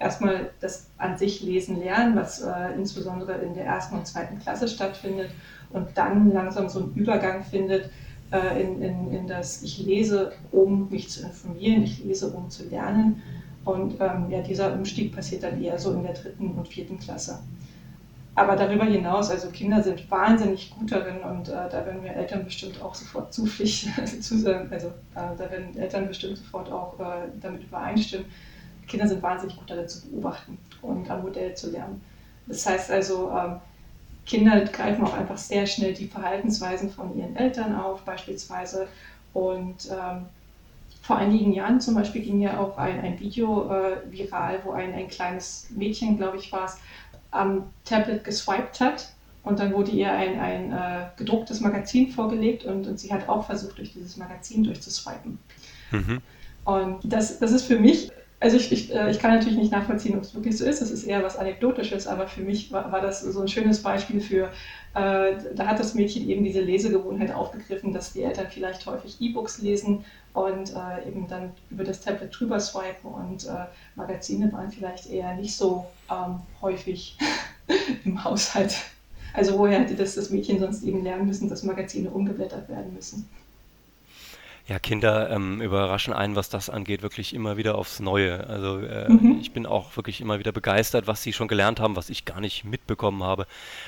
[0.00, 4.66] erstmal das an sich Lesen lernen, was äh, insbesondere in der ersten und zweiten Klasse
[4.66, 5.30] stattfindet
[5.70, 7.90] und dann langsam so einen Übergang findet
[8.32, 12.68] äh, in, in, in das Ich lese, um mich zu informieren, ich lese, um zu
[12.68, 13.22] lernen.
[13.64, 17.40] Und ähm, ja, dieser Umstieg passiert dann eher so in der dritten und vierten Klasse.
[18.34, 22.44] Aber darüber hinaus, also Kinder sind wahnsinnig gut darin und äh, da werden wir Eltern
[22.44, 24.36] bestimmt auch sofort zupflichten, also,
[24.70, 28.26] also äh, da werden Eltern bestimmt sofort auch äh, damit übereinstimmen.
[28.90, 32.02] Kinder sind wahnsinnig gut darin zu beobachten und am Modell zu lernen.
[32.46, 33.56] Das heißt also, ähm,
[34.26, 38.88] Kinder greifen auch einfach sehr schnell die Verhaltensweisen von ihren Eltern auf, beispielsweise.
[39.32, 40.26] Und ähm,
[41.02, 44.92] vor einigen Jahren zum Beispiel ging ja auch ein, ein Video äh, viral, wo ein,
[44.92, 46.78] ein kleines Mädchen, glaube ich, war es,
[47.30, 49.08] am Tablet geswiped hat
[49.44, 53.46] und dann wurde ihr ein, ein äh, gedrucktes Magazin vorgelegt und, und, sie hat auch
[53.46, 55.38] versucht, durch dieses Magazin durchzuswipen.
[55.92, 56.20] Mhm.
[56.64, 60.16] Und das, das ist für mich, also ich, ich, äh, ich kann natürlich nicht nachvollziehen,
[60.16, 63.02] ob es wirklich so ist, das ist eher was Anekdotisches, aber für mich war, war
[63.02, 64.44] das so ein schönes Beispiel für,
[64.94, 69.60] äh, da hat das Mädchen eben diese Lesegewohnheit aufgegriffen, dass die Eltern vielleicht häufig E-Books
[69.60, 75.10] lesen und äh, eben dann über das Tablet drüber swipen und äh, Magazine waren vielleicht
[75.10, 77.18] eher nicht so ähm, häufig
[78.04, 78.74] im Haushalt.
[79.34, 83.28] Also woher hätte das, das Mädchen sonst eben lernen müssen, dass Magazine umgeblättert werden müssen?
[84.68, 88.46] Ja, Kinder ähm, überraschen einen, was das angeht, wirklich immer wieder aufs Neue.
[88.48, 89.38] Also äh, mhm.
[89.40, 92.40] ich bin auch wirklich immer wieder begeistert, was sie schon gelernt haben, was ich gar
[92.40, 93.46] nicht mitbekommen habe.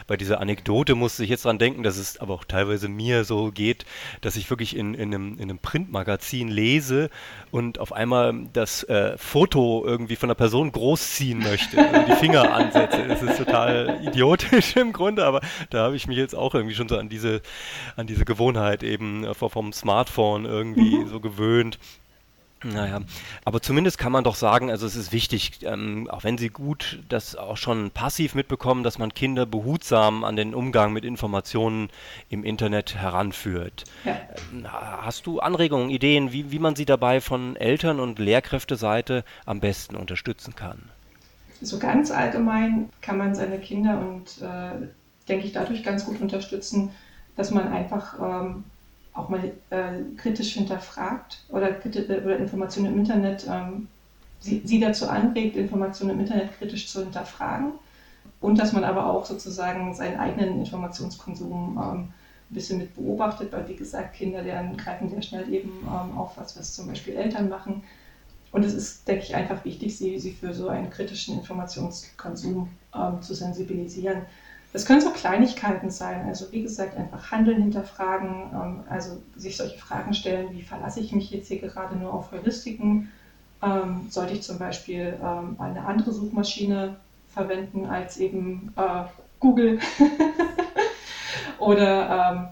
[0.08, 3.52] Bei dieser Anekdote musste ich jetzt dran denken, dass es aber auch teilweise mir so
[3.52, 3.84] geht,
[4.22, 7.10] dass ich wirklich in, in, einem, in einem Printmagazin lese
[7.52, 12.52] und auf einmal das äh, Foto irgendwie von der Person großziehen möchte, also die Finger
[12.52, 13.06] ansetze.
[13.06, 16.88] Das ist total idiotisch im Grunde, aber da habe ich mich jetzt auch irgendwie schon
[16.88, 17.40] so an diese,
[17.94, 21.08] an diese Gewohnheit eben äh, vom Smartphone irgendwie irgendwie mhm.
[21.08, 21.78] so gewöhnt.
[22.64, 23.00] Naja,
[23.44, 27.02] aber zumindest kann man doch sagen, also es ist wichtig, ähm, auch wenn Sie gut
[27.08, 31.90] das auch schon passiv mitbekommen, dass man Kinder behutsam an den Umgang mit Informationen
[32.28, 33.84] im Internet heranführt.
[34.04, 34.16] Ja.
[34.52, 39.60] Ähm, hast du Anregungen, Ideen, wie, wie man sie dabei von Eltern- und Lehrkräfteseite am
[39.60, 40.78] besten unterstützen kann?
[41.60, 44.86] So ganz allgemein kann man seine Kinder und, äh,
[45.28, 46.90] denke ich, dadurch ganz gut unterstützen,
[47.36, 48.64] dass man einfach ähm,
[49.14, 53.88] auch mal äh, kritisch hinterfragt oder, äh, oder Informationen im Internet, ähm,
[54.40, 57.72] sie, sie dazu anregt, Informationen im Internet kritisch zu hinterfragen
[58.40, 61.98] und dass man aber auch sozusagen seinen eigenen Informationskonsum ähm,
[62.52, 66.36] ein bisschen mit beobachtet, weil wie gesagt, Kinder lernen, greifen sehr schnell eben ähm, auf
[66.36, 67.82] was, was zum Beispiel Eltern machen.
[68.50, 73.22] Und es ist, denke ich, einfach wichtig, sie, sie für so einen kritischen Informationskonsum ähm,
[73.22, 74.22] zu sensibilisieren.
[74.72, 79.78] Das können so Kleinigkeiten sein, also wie gesagt, einfach Handeln hinterfragen, ähm, also sich solche
[79.78, 83.10] Fragen stellen, wie verlasse ich mich jetzt hier gerade nur auf Heuristiken?
[83.62, 86.96] Ähm, sollte ich zum Beispiel ähm, eine andere Suchmaschine
[87.28, 89.04] verwenden als eben äh,
[89.40, 89.78] Google?
[91.58, 92.50] Oder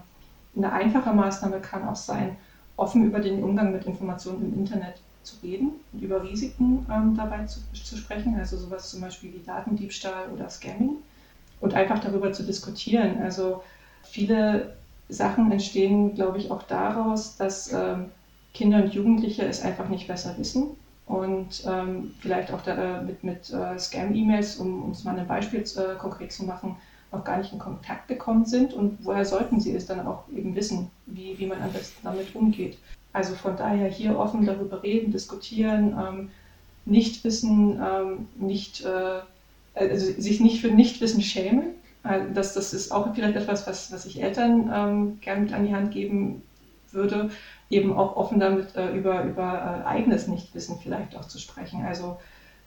[0.55, 2.37] eine einfache Maßnahme kann auch sein,
[2.77, 7.45] offen über den Umgang mit Informationen im Internet zu reden und über Risiken ähm, dabei
[7.45, 10.97] zu, zu sprechen, also sowas zum Beispiel wie Datendiebstahl oder Scamming
[11.61, 13.21] und einfach darüber zu diskutieren.
[13.21, 13.63] Also
[14.03, 14.75] viele
[15.09, 18.05] Sachen entstehen, glaube ich, auch daraus, dass ähm,
[18.53, 20.71] Kinder und Jugendliche es einfach nicht besser wissen
[21.05, 25.61] und ähm, vielleicht auch da, äh, mit, mit äh, Scam-E-Mails, um uns mal ein Beispiel
[25.61, 26.75] äh, konkret zu machen,
[27.11, 30.55] noch gar nicht in Kontakt gekommen sind und woher sollten sie es dann auch eben
[30.55, 32.77] wissen, wie, wie man am besten damit umgeht.
[33.13, 36.29] Also von daher hier offen darüber reden, diskutieren, ähm,
[36.85, 39.19] nicht wissen, ähm, nicht, äh,
[39.73, 41.75] also sich nicht für Nichtwissen schämen.
[42.03, 45.65] Also das, das ist auch vielleicht etwas, was, was ich Eltern ähm, gerne mit an
[45.65, 46.41] die Hand geben
[46.91, 47.29] würde,
[47.69, 51.85] eben auch offen damit äh, über, über äh, eigenes Nichtwissen vielleicht auch zu sprechen.
[51.85, 52.17] Also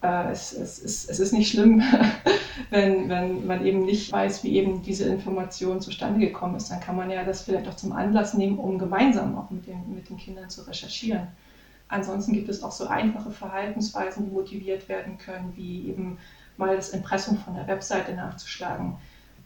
[0.02, 1.82] äh, es, es, ist, es ist nicht schlimm,
[2.70, 6.70] wenn, wenn man eben nicht weiß, wie eben diese Information zustande gekommen ist.
[6.70, 9.94] Dann kann man ja das vielleicht auch zum Anlass nehmen, um gemeinsam auch mit den,
[9.94, 11.28] mit den Kindern zu recherchieren.
[11.88, 16.18] Ansonsten gibt es auch so einfache Verhaltensweisen, die motiviert werden können, wie eben
[16.56, 18.96] mal das Impressum von der Webseite nachzuschlagen.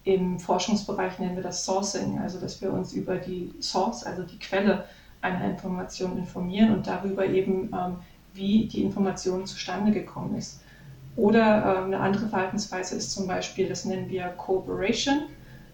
[0.04, 4.38] Im Forschungsbereich nennen wir das Sourcing, also dass wir uns über die Source, also die
[4.38, 4.84] Quelle
[5.20, 7.96] einer Information informieren und darüber eben ähm,
[8.34, 10.60] wie die Information zustande gekommen ist.
[11.16, 15.24] Oder ähm, eine andere Verhaltensweise ist zum Beispiel, das nennen wir Cooperation,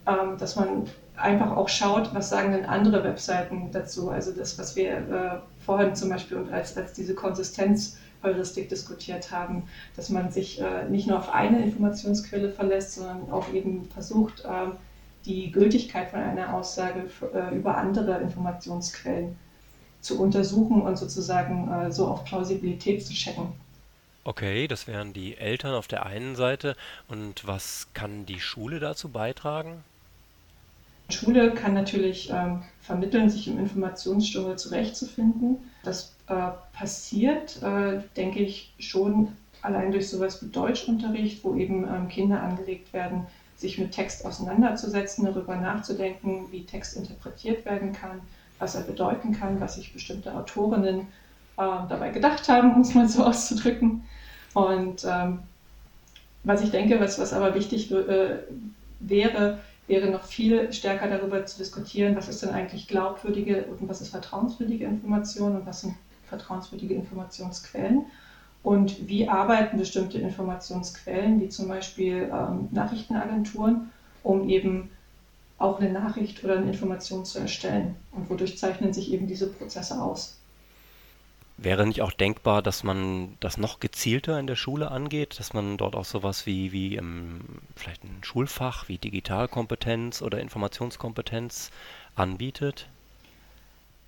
[0.06, 4.10] ähm, dass man einfach auch schaut, was sagen denn andere Webseiten dazu.
[4.10, 7.14] Also das, was wir äh, vorhin zum Beispiel als, als diese
[8.24, 9.64] Konsistenzheuristik diskutiert haben,
[9.96, 14.70] dass man sich äh, nicht nur auf eine Informationsquelle verlässt, sondern auch eben versucht, äh,
[15.26, 19.36] die Gültigkeit von einer Aussage äh, über andere Informationsquellen
[20.00, 23.52] zu untersuchen und sozusagen äh, so auf Plausibilität zu checken.
[24.24, 26.76] Okay, das wären die Eltern auf der einen Seite.
[27.08, 29.84] Und was kann die Schule dazu beitragen?
[31.10, 35.58] Die Schule kann natürlich ähm, vermitteln, sich im Informationsdschungel zurechtzufinden.
[35.82, 39.28] Das äh, passiert, äh, denke ich, schon
[39.62, 45.24] allein durch sowas wie Deutschunterricht, wo eben ähm, Kinder angeregt werden, sich mit Text auseinanderzusetzen,
[45.24, 48.20] darüber nachzudenken, wie Text interpretiert werden kann
[48.58, 51.04] was er bedeuten kann, was sich bestimmte Autorinnen äh,
[51.56, 54.04] dabei gedacht haben, um es mal so auszudrücken.
[54.54, 55.40] Und ähm,
[56.44, 58.38] was ich denke, was, was aber wichtig äh,
[59.00, 64.00] wäre, wäre noch viel stärker darüber zu diskutieren, was ist denn eigentlich glaubwürdige und was
[64.00, 65.94] ist vertrauenswürdige Information und was sind
[66.36, 68.06] vertrauenswürdige Informationsquellen
[68.62, 73.90] und wie arbeiten bestimmte Informationsquellen, wie zum Beispiel ähm, Nachrichtenagenturen,
[74.22, 74.90] um eben
[75.58, 77.94] auch eine Nachricht oder eine Information zu erstellen.
[78.12, 80.38] Und wodurch zeichnen sich eben diese Prozesse aus?
[81.56, 85.76] Wäre nicht auch denkbar, dass man das noch gezielter in der Schule angeht, dass man
[85.76, 87.42] dort auch sowas wie, wie im,
[87.76, 91.70] vielleicht ein Schulfach wie Digitalkompetenz oder Informationskompetenz
[92.16, 92.88] anbietet?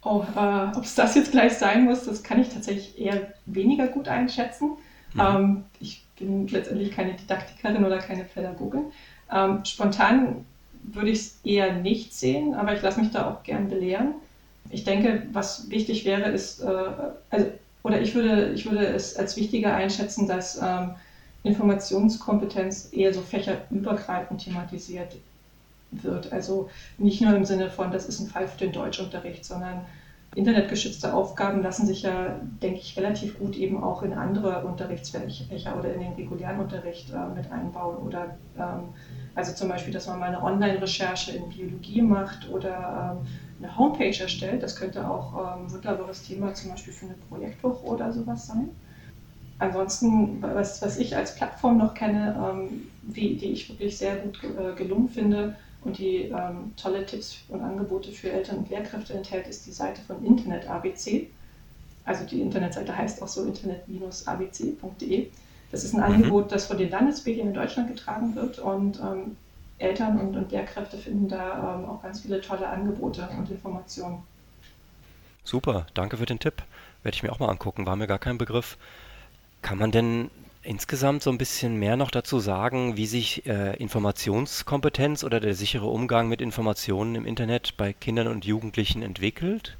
[0.08, 3.88] Oh, äh, ob es das jetzt gleich sein muss, das kann ich tatsächlich eher weniger
[3.88, 4.76] gut einschätzen.
[5.14, 5.20] Mhm.
[5.20, 8.92] Ähm, ich bin letztendlich keine Didaktikerin oder keine Pädagogin.
[9.32, 10.46] Ähm, spontan
[10.84, 14.14] würde ich es eher nicht sehen, aber ich lasse mich da auch gern belehren.
[14.70, 16.92] Ich denke, was wichtig wäre, ist, äh,
[17.30, 17.46] also,
[17.82, 20.90] oder ich würde, ich würde es als wichtiger einschätzen, dass ähm,
[21.42, 25.16] Informationskompetenz eher so fächerübergreifend thematisiert
[26.04, 26.32] wird.
[26.32, 29.84] Also nicht nur im Sinne von, das ist ein Fall für den Deutschunterricht, sondern
[30.34, 35.94] internetgeschützte Aufgaben lassen sich ja, denke ich, relativ gut eben auch in andere Unterrichtsfächer oder
[35.94, 38.88] in den regulären Unterricht äh, mit einbauen oder ähm,
[39.34, 43.26] also zum Beispiel, dass man mal eine Online-Recherche in Biologie macht oder ähm,
[43.58, 44.62] eine Homepage erstellt.
[44.62, 48.68] Das könnte auch ähm, ein wunderbares Thema zum Beispiel für eine Projektwoche oder sowas sein.
[49.58, 54.38] Ansonsten, was, was ich als Plattform noch kenne, ähm, wie, die ich wirklich sehr gut
[54.44, 59.46] äh, gelungen finde und die ähm, tolle Tipps und Angebote für Eltern und Lehrkräfte enthält,
[59.46, 61.28] ist die Seite von Internet ABC.
[62.04, 65.28] Also die Internetseite heißt auch so internet-abc.de.
[65.70, 66.14] Das ist ein mhm.
[66.14, 69.36] Angebot, das von den Landesmedien in Deutschland getragen wird und ähm,
[69.78, 74.22] Eltern und, und, Lehrkräfte finden da ähm, auch ganz viele tolle Angebote und Informationen.
[75.44, 76.62] Super, danke für den Tipp.
[77.02, 78.78] Werde ich mir auch mal angucken, war mir gar kein Begriff.
[79.62, 80.30] Kann man denn
[80.66, 85.86] insgesamt so ein bisschen mehr noch dazu sagen, wie sich äh, Informationskompetenz oder der sichere
[85.86, 89.76] Umgang mit Informationen im Internet bei Kindern und Jugendlichen entwickelt?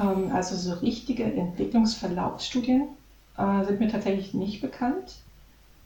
[0.00, 2.88] Ähm, also so richtige Entwicklungsverlaufsstudien
[3.36, 5.16] äh, sind mir tatsächlich nicht bekannt.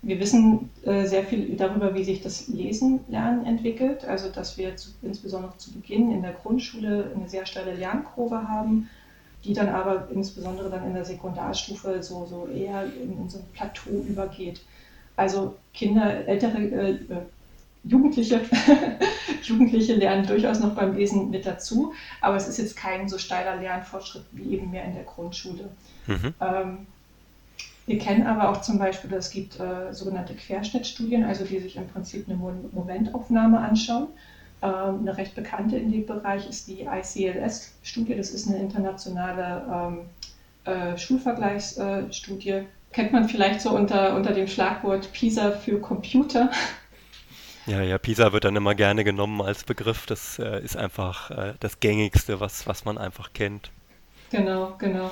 [0.03, 4.05] Wir wissen äh, sehr viel darüber, wie sich das Lesen lernen entwickelt.
[4.05, 8.89] Also, dass wir zu, insbesondere zu Beginn in der Grundschule eine sehr steile Lernkurve haben,
[9.47, 13.44] die dann aber insbesondere dann in der Sekundarstufe so, so eher in, in so ein
[13.55, 14.61] Plateau übergeht.
[15.16, 16.99] Also Kinder, ältere, äh,
[17.84, 18.40] Jugendliche,
[19.42, 23.57] Jugendliche lernen durchaus noch beim Lesen mit dazu, aber es ist jetzt kein so steiler
[23.57, 25.70] Lernfortschritt wie eben mehr in der Grundschule.
[26.07, 26.34] Mhm.
[26.40, 26.78] Ähm,
[27.86, 31.86] wir kennen aber auch zum Beispiel, es gibt äh, sogenannte Querschnittstudien, also die sich im
[31.86, 34.09] Prinzip eine Momentaufnahme anschauen.
[34.63, 38.15] Ähm, eine recht bekannte in dem Bereich ist die ICLS-Studie.
[38.17, 42.63] Das ist eine internationale ähm, äh, Schulvergleichsstudie.
[42.93, 46.51] Kennt man vielleicht so unter, unter dem Schlagwort PISA für Computer.
[47.69, 50.07] Ja, ja, PISA wird dann immer gerne genommen als Begriff.
[50.07, 53.73] Das äh, ist einfach äh, das gängigste, was, was man einfach kennt.
[54.31, 55.11] Genau, genau.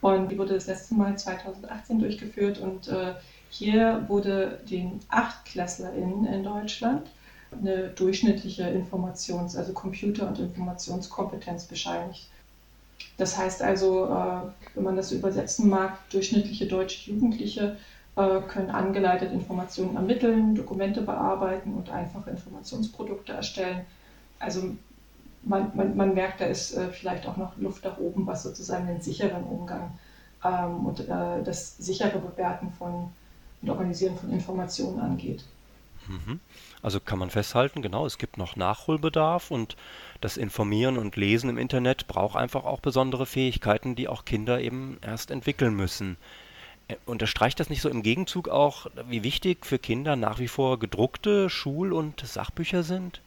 [0.00, 3.14] Und die wurde das letzte Mal 2018 durchgeführt und äh,
[3.50, 7.08] hier wurde den AchtklässlerInnen in Deutschland
[7.50, 12.28] eine durchschnittliche Informations-, also Computer- und Informationskompetenz bescheinigt.
[13.16, 14.40] Das heißt also, äh,
[14.74, 17.76] wenn man das übersetzen mag, durchschnittliche deutsche Jugendliche
[18.16, 23.84] äh, können angeleitet Informationen ermitteln, Dokumente bearbeiten und einfache Informationsprodukte erstellen.
[24.38, 24.62] Also
[25.42, 28.86] man, man, man merkt, da ist äh, vielleicht auch noch Luft nach oben, was sozusagen
[28.86, 29.98] den sicheren Umgang
[30.44, 33.10] ähm, und das sichere Bewerten von
[33.62, 35.44] und Organisieren von Informationen angeht.
[36.08, 36.40] Mhm.
[36.82, 39.76] Also kann man festhalten, genau, es gibt noch Nachholbedarf und
[40.20, 44.98] das Informieren und Lesen im Internet braucht einfach auch besondere Fähigkeiten, die auch Kinder eben
[45.02, 46.16] erst entwickeln müssen.
[47.04, 51.50] Unterstreicht das nicht so im Gegenzug auch, wie wichtig für Kinder nach wie vor gedruckte
[51.50, 53.20] Schul- und Sachbücher sind?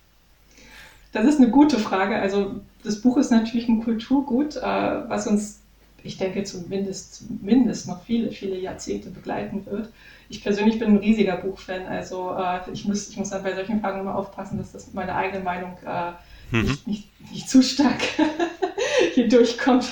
[1.11, 2.15] Das ist eine gute Frage.
[2.15, 5.59] Also das Buch ist natürlich ein Kulturgut, äh, was uns,
[6.03, 9.89] ich denke, zumindest, zumindest noch viele, viele Jahrzehnte begleiten wird.
[10.31, 13.81] Ich persönlich bin ein riesiger Buchfan, also äh, ich, muss, ich muss dann bei solchen
[13.81, 15.77] Fragen immer aufpassen, dass das meine eigene Meinung
[16.51, 16.61] mhm.
[16.61, 18.01] nicht, nicht, nicht zu stark
[19.13, 19.85] hier durchkommt.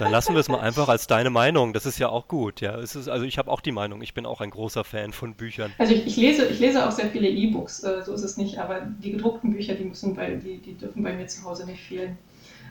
[0.00, 1.74] Dann lassen wir es mal einfach als deine Meinung.
[1.74, 2.62] Das ist ja auch gut.
[2.62, 4.00] Ja, es ist, also ich habe auch die Meinung.
[4.00, 5.72] Ich bin auch ein großer Fan von Büchern.
[5.76, 7.84] Also ich, ich lese, ich lese auch sehr viele E-Books.
[7.84, 8.58] Äh, so ist es nicht.
[8.58, 11.82] Aber die gedruckten Bücher, die müssen bei, die, die dürfen bei mir zu Hause nicht
[11.82, 12.16] fehlen.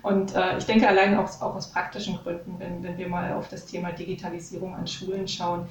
[0.02, 3.48] Und äh, ich denke allein auch, auch aus praktischen Gründen, wenn, wenn wir mal auf
[3.50, 5.68] das Thema Digitalisierung an Schulen schauen,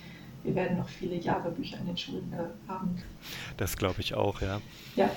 [0.49, 2.97] wir werden noch viele Jahre Bücher in den Schulen äh, haben.
[3.59, 4.61] Das glaube ich auch, ja.
[4.97, 5.11] Ja.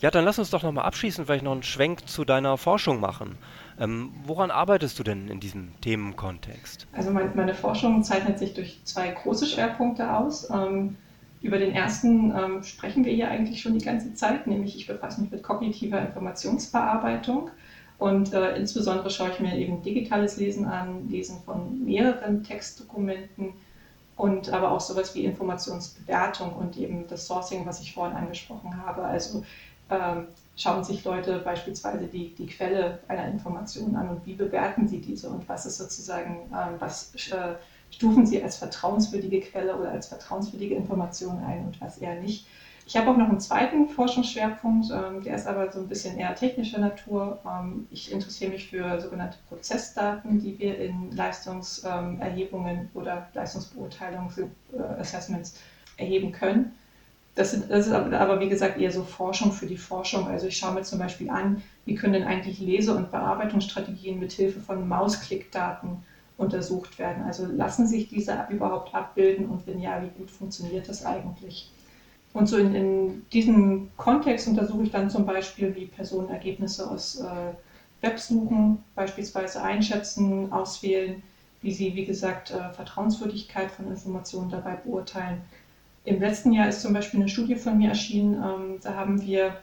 [0.00, 3.36] Ja, dann lass uns doch nochmal abschließend vielleicht noch einen Schwenk zu deiner Forschung machen.
[3.80, 6.86] Ähm, woran arbeitest du denn in diesem Themenkontext?
[6.92, 10.48] Also mein, meine Forschung zeichnet sich durch zwei große Schwerpunkte aus.
[10.50, 10.96] Ähm,
[11.42, 15.20] über den ersten ähm, sprechen wir hier eigentlich schon die ganze Zeit, nämlich ich befasse
[15.20, 17.50] mich mit kognitiver Informationsbearbeitung.
[17.98, 23.54] Und äh, insbesondere schaue ich mir eben digitales Lesen an, Lesen von mehreren Textdokumenten
[24.18, 29.02] und aber auch sowas wie Informationsbewertung und eben das Sourcing, was ich vorhin angesprochen habe.
[29.04, 29.44] Also
[29.90, 35.00] ähm, schauen sich Leute beispielsweise die, die Quelle einer Information an und wie bewerten sie
[35.00, 37.54] diese und was ist sozusagen, ähm, was äh,
[37.92, 42.46] stufen sie als vertrauenswürdige Quelle oder als vertrauenswürdige Information ein und was eher nicht.
[42.88, 46.34] Ich habe auch noch einen zweiten Forschungsschwerpunkt, ähm, der ist aber so ein bisschen eher
[46.34, 47.38] technischer Natur.
[47.44, 55.58] Ähm, ich interessiere mich für sogenannte Prozessdaten, die wir in Leistungserhebungen oder Leistungsbeurteilungsassessments
[55.98, 56.72] äh, erheben können.
[57.34, 60.26] Das, sind, das ist aber, wie gesagt, eher so Forschung für die Forschung.
[60.26, 64.32] Also ich schaue mir zum Beispiel an, wie können denn eigentlich Lese- und Bearbeitungsstrategien mit
[64.32, 66.02] Hilfe von Mausklickdaten
[66.38, 67.24] untersucht werden.
[67.24, 71.70] Also lassen sich diese überhaupt abbilden und wenn ja, wie gut funktioniert das eigentlich?
[72.38, 77.20] Und so in, in diesem Kontext untersuche ich dann zum Beispiel, wie Personen Ergebnisse aus
[77.20, 77.26] äh,
[78.00, 81.22] Websuchen beispielsweise einschätzen, auswählen,
[81.62, 85.42] wie sie, wie gesagt, äh, Vertrauenswürdigkeit von Informationen dabei beurteilen
[86.08, 89.56] im letzten Jahr ist zum Beispiel eine Studie von mir erschienen, ähm, da haben wir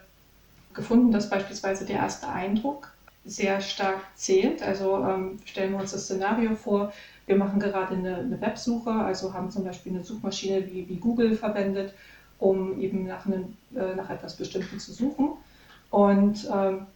[0.74, 2.92] gefunden, dass beispielsweise der erste Eindruck
[3.26, 4.62] sehr stark zählt.
[4.62, 6.94] Also ähm, stellen wir uns das Szenario vor,
[7.26, 11.36] wir machen gerade eine, eine, Websuche, also haben zum Beispiel eine Suchmaschine wie, wie Google
[11.36, 11.96] verwendet,
[12.40, 15.30] um eben nach, einem, äh, nach etwas Bestimmten zu suchen.
[15.92, 16.88] Und ähm,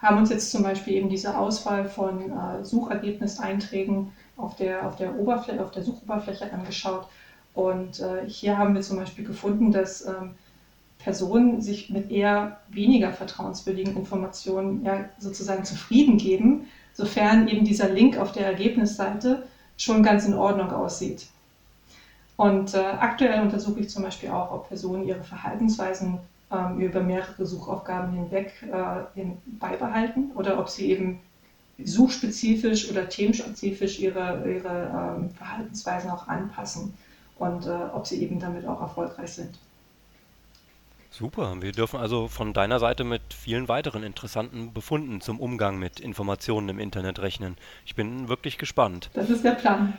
[0.00, 5.12] haben uns jetzt zum Beispiel eben diese Auswahl von äh, Suchergebniseinträgen auf der, auf der
[5.12, 7.06] auf der Suchoberfläche angeschaut
[7.54, 10.34] und äh, hier haben wir zum Beispiel gefunden, dass ähm,
[10.98, 18.16] Personen sich mit eher weniger vertrauenswürdigen Informationen ja, sozusagen zufrieden geben, sofern eben dieser Link
[18.16, 19.42] auf der Ergebnisseite
[19.76, 21.26] schon ganz in Ordnung aussieht.
[22.36, 26.18] Und äh, aktuell untersuche ich zum Beispiel auch, ob Personen ihre Verhaltensweisen
[26.50, 29.24] ähm, über mehrere Suchaufgaben hinweg äh,
[29.58, 31.20] beibehalten oder ob sie eben
[31.82, 36.94] suchspezifisch oder themenspezifisch ihre, ihre ähm, Verhaltensweisen auch anpassen
[37.38, 39.58] und äh, ob sie eben damit auch erfolgreich sind.
[41.10, 46.00] Super, wir dürfen also von deiner Seite mit vielen weiteren interessanten Befunden zum Umgang mit
[46.00, 47.56] Informationen im Internet rechnen.
[47.84, 49.10] Ich bin wirklich gespannt.
[49.12, 49.92] Das ist der Plan.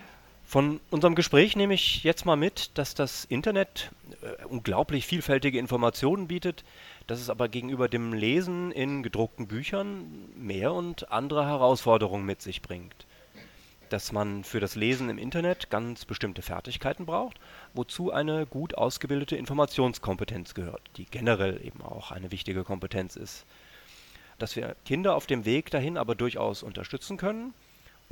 [0.45, 3.91] Von unserem Gespräch nehme ich jetzt mal mit, dass das Internet
[4.21, 6.63] äh, unglaublich vielfältige Informationen bietet,
[7.07, 12.61] dass es aber gegenüber dem Lesen in gedruckten Büchern mehr und andere Herausforderungen mit sich
[12.61, 13.07] bringt.
[13.89, 17.39] Dass man für das Lesen im Internet ganz bestimmte Fertigkeiten braucht,
[17.73, 23.45] wozu eine gut ausgebildete Informationskompetenz gehört, die generell eben auch eine wichtige Kompetenz ist.
[24.39, 27.53] Dass wir Kinder auf dem Weg dahin aber durchaus unterstützen können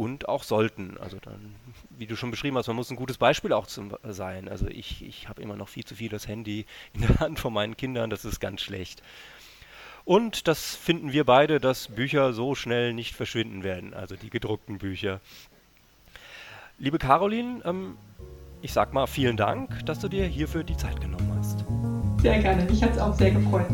[0.01, 0.97] und auch sollten.
[0.99, 1.53] Also dann,
[1.91, 4.49] wie du schon beschrieben hast, man muss ein gutes Beispiel auch zum, sein.
[4.49, 7.53] Also ich, ich habe immer noch viel zu viel das Handy in der Hand von
[7.53, 9.03] meinen Kindern, das ist ganz schlecht.
[10.03, 14.79] Und das finden wir beide, dass Bücher so schnell nicht verschwinden werden, also die gedruckten
[14.79, 15.21] Bücher.
[16.79, 17.95] Liebe Caroline, ähm,
[18.63, 21.63] ich sag mal vielen Dank, dass du dir hierfür die Zeit genommen hast.
[22.23, 23.69] Sehr gerne, mich hat es auch sehr gefreut.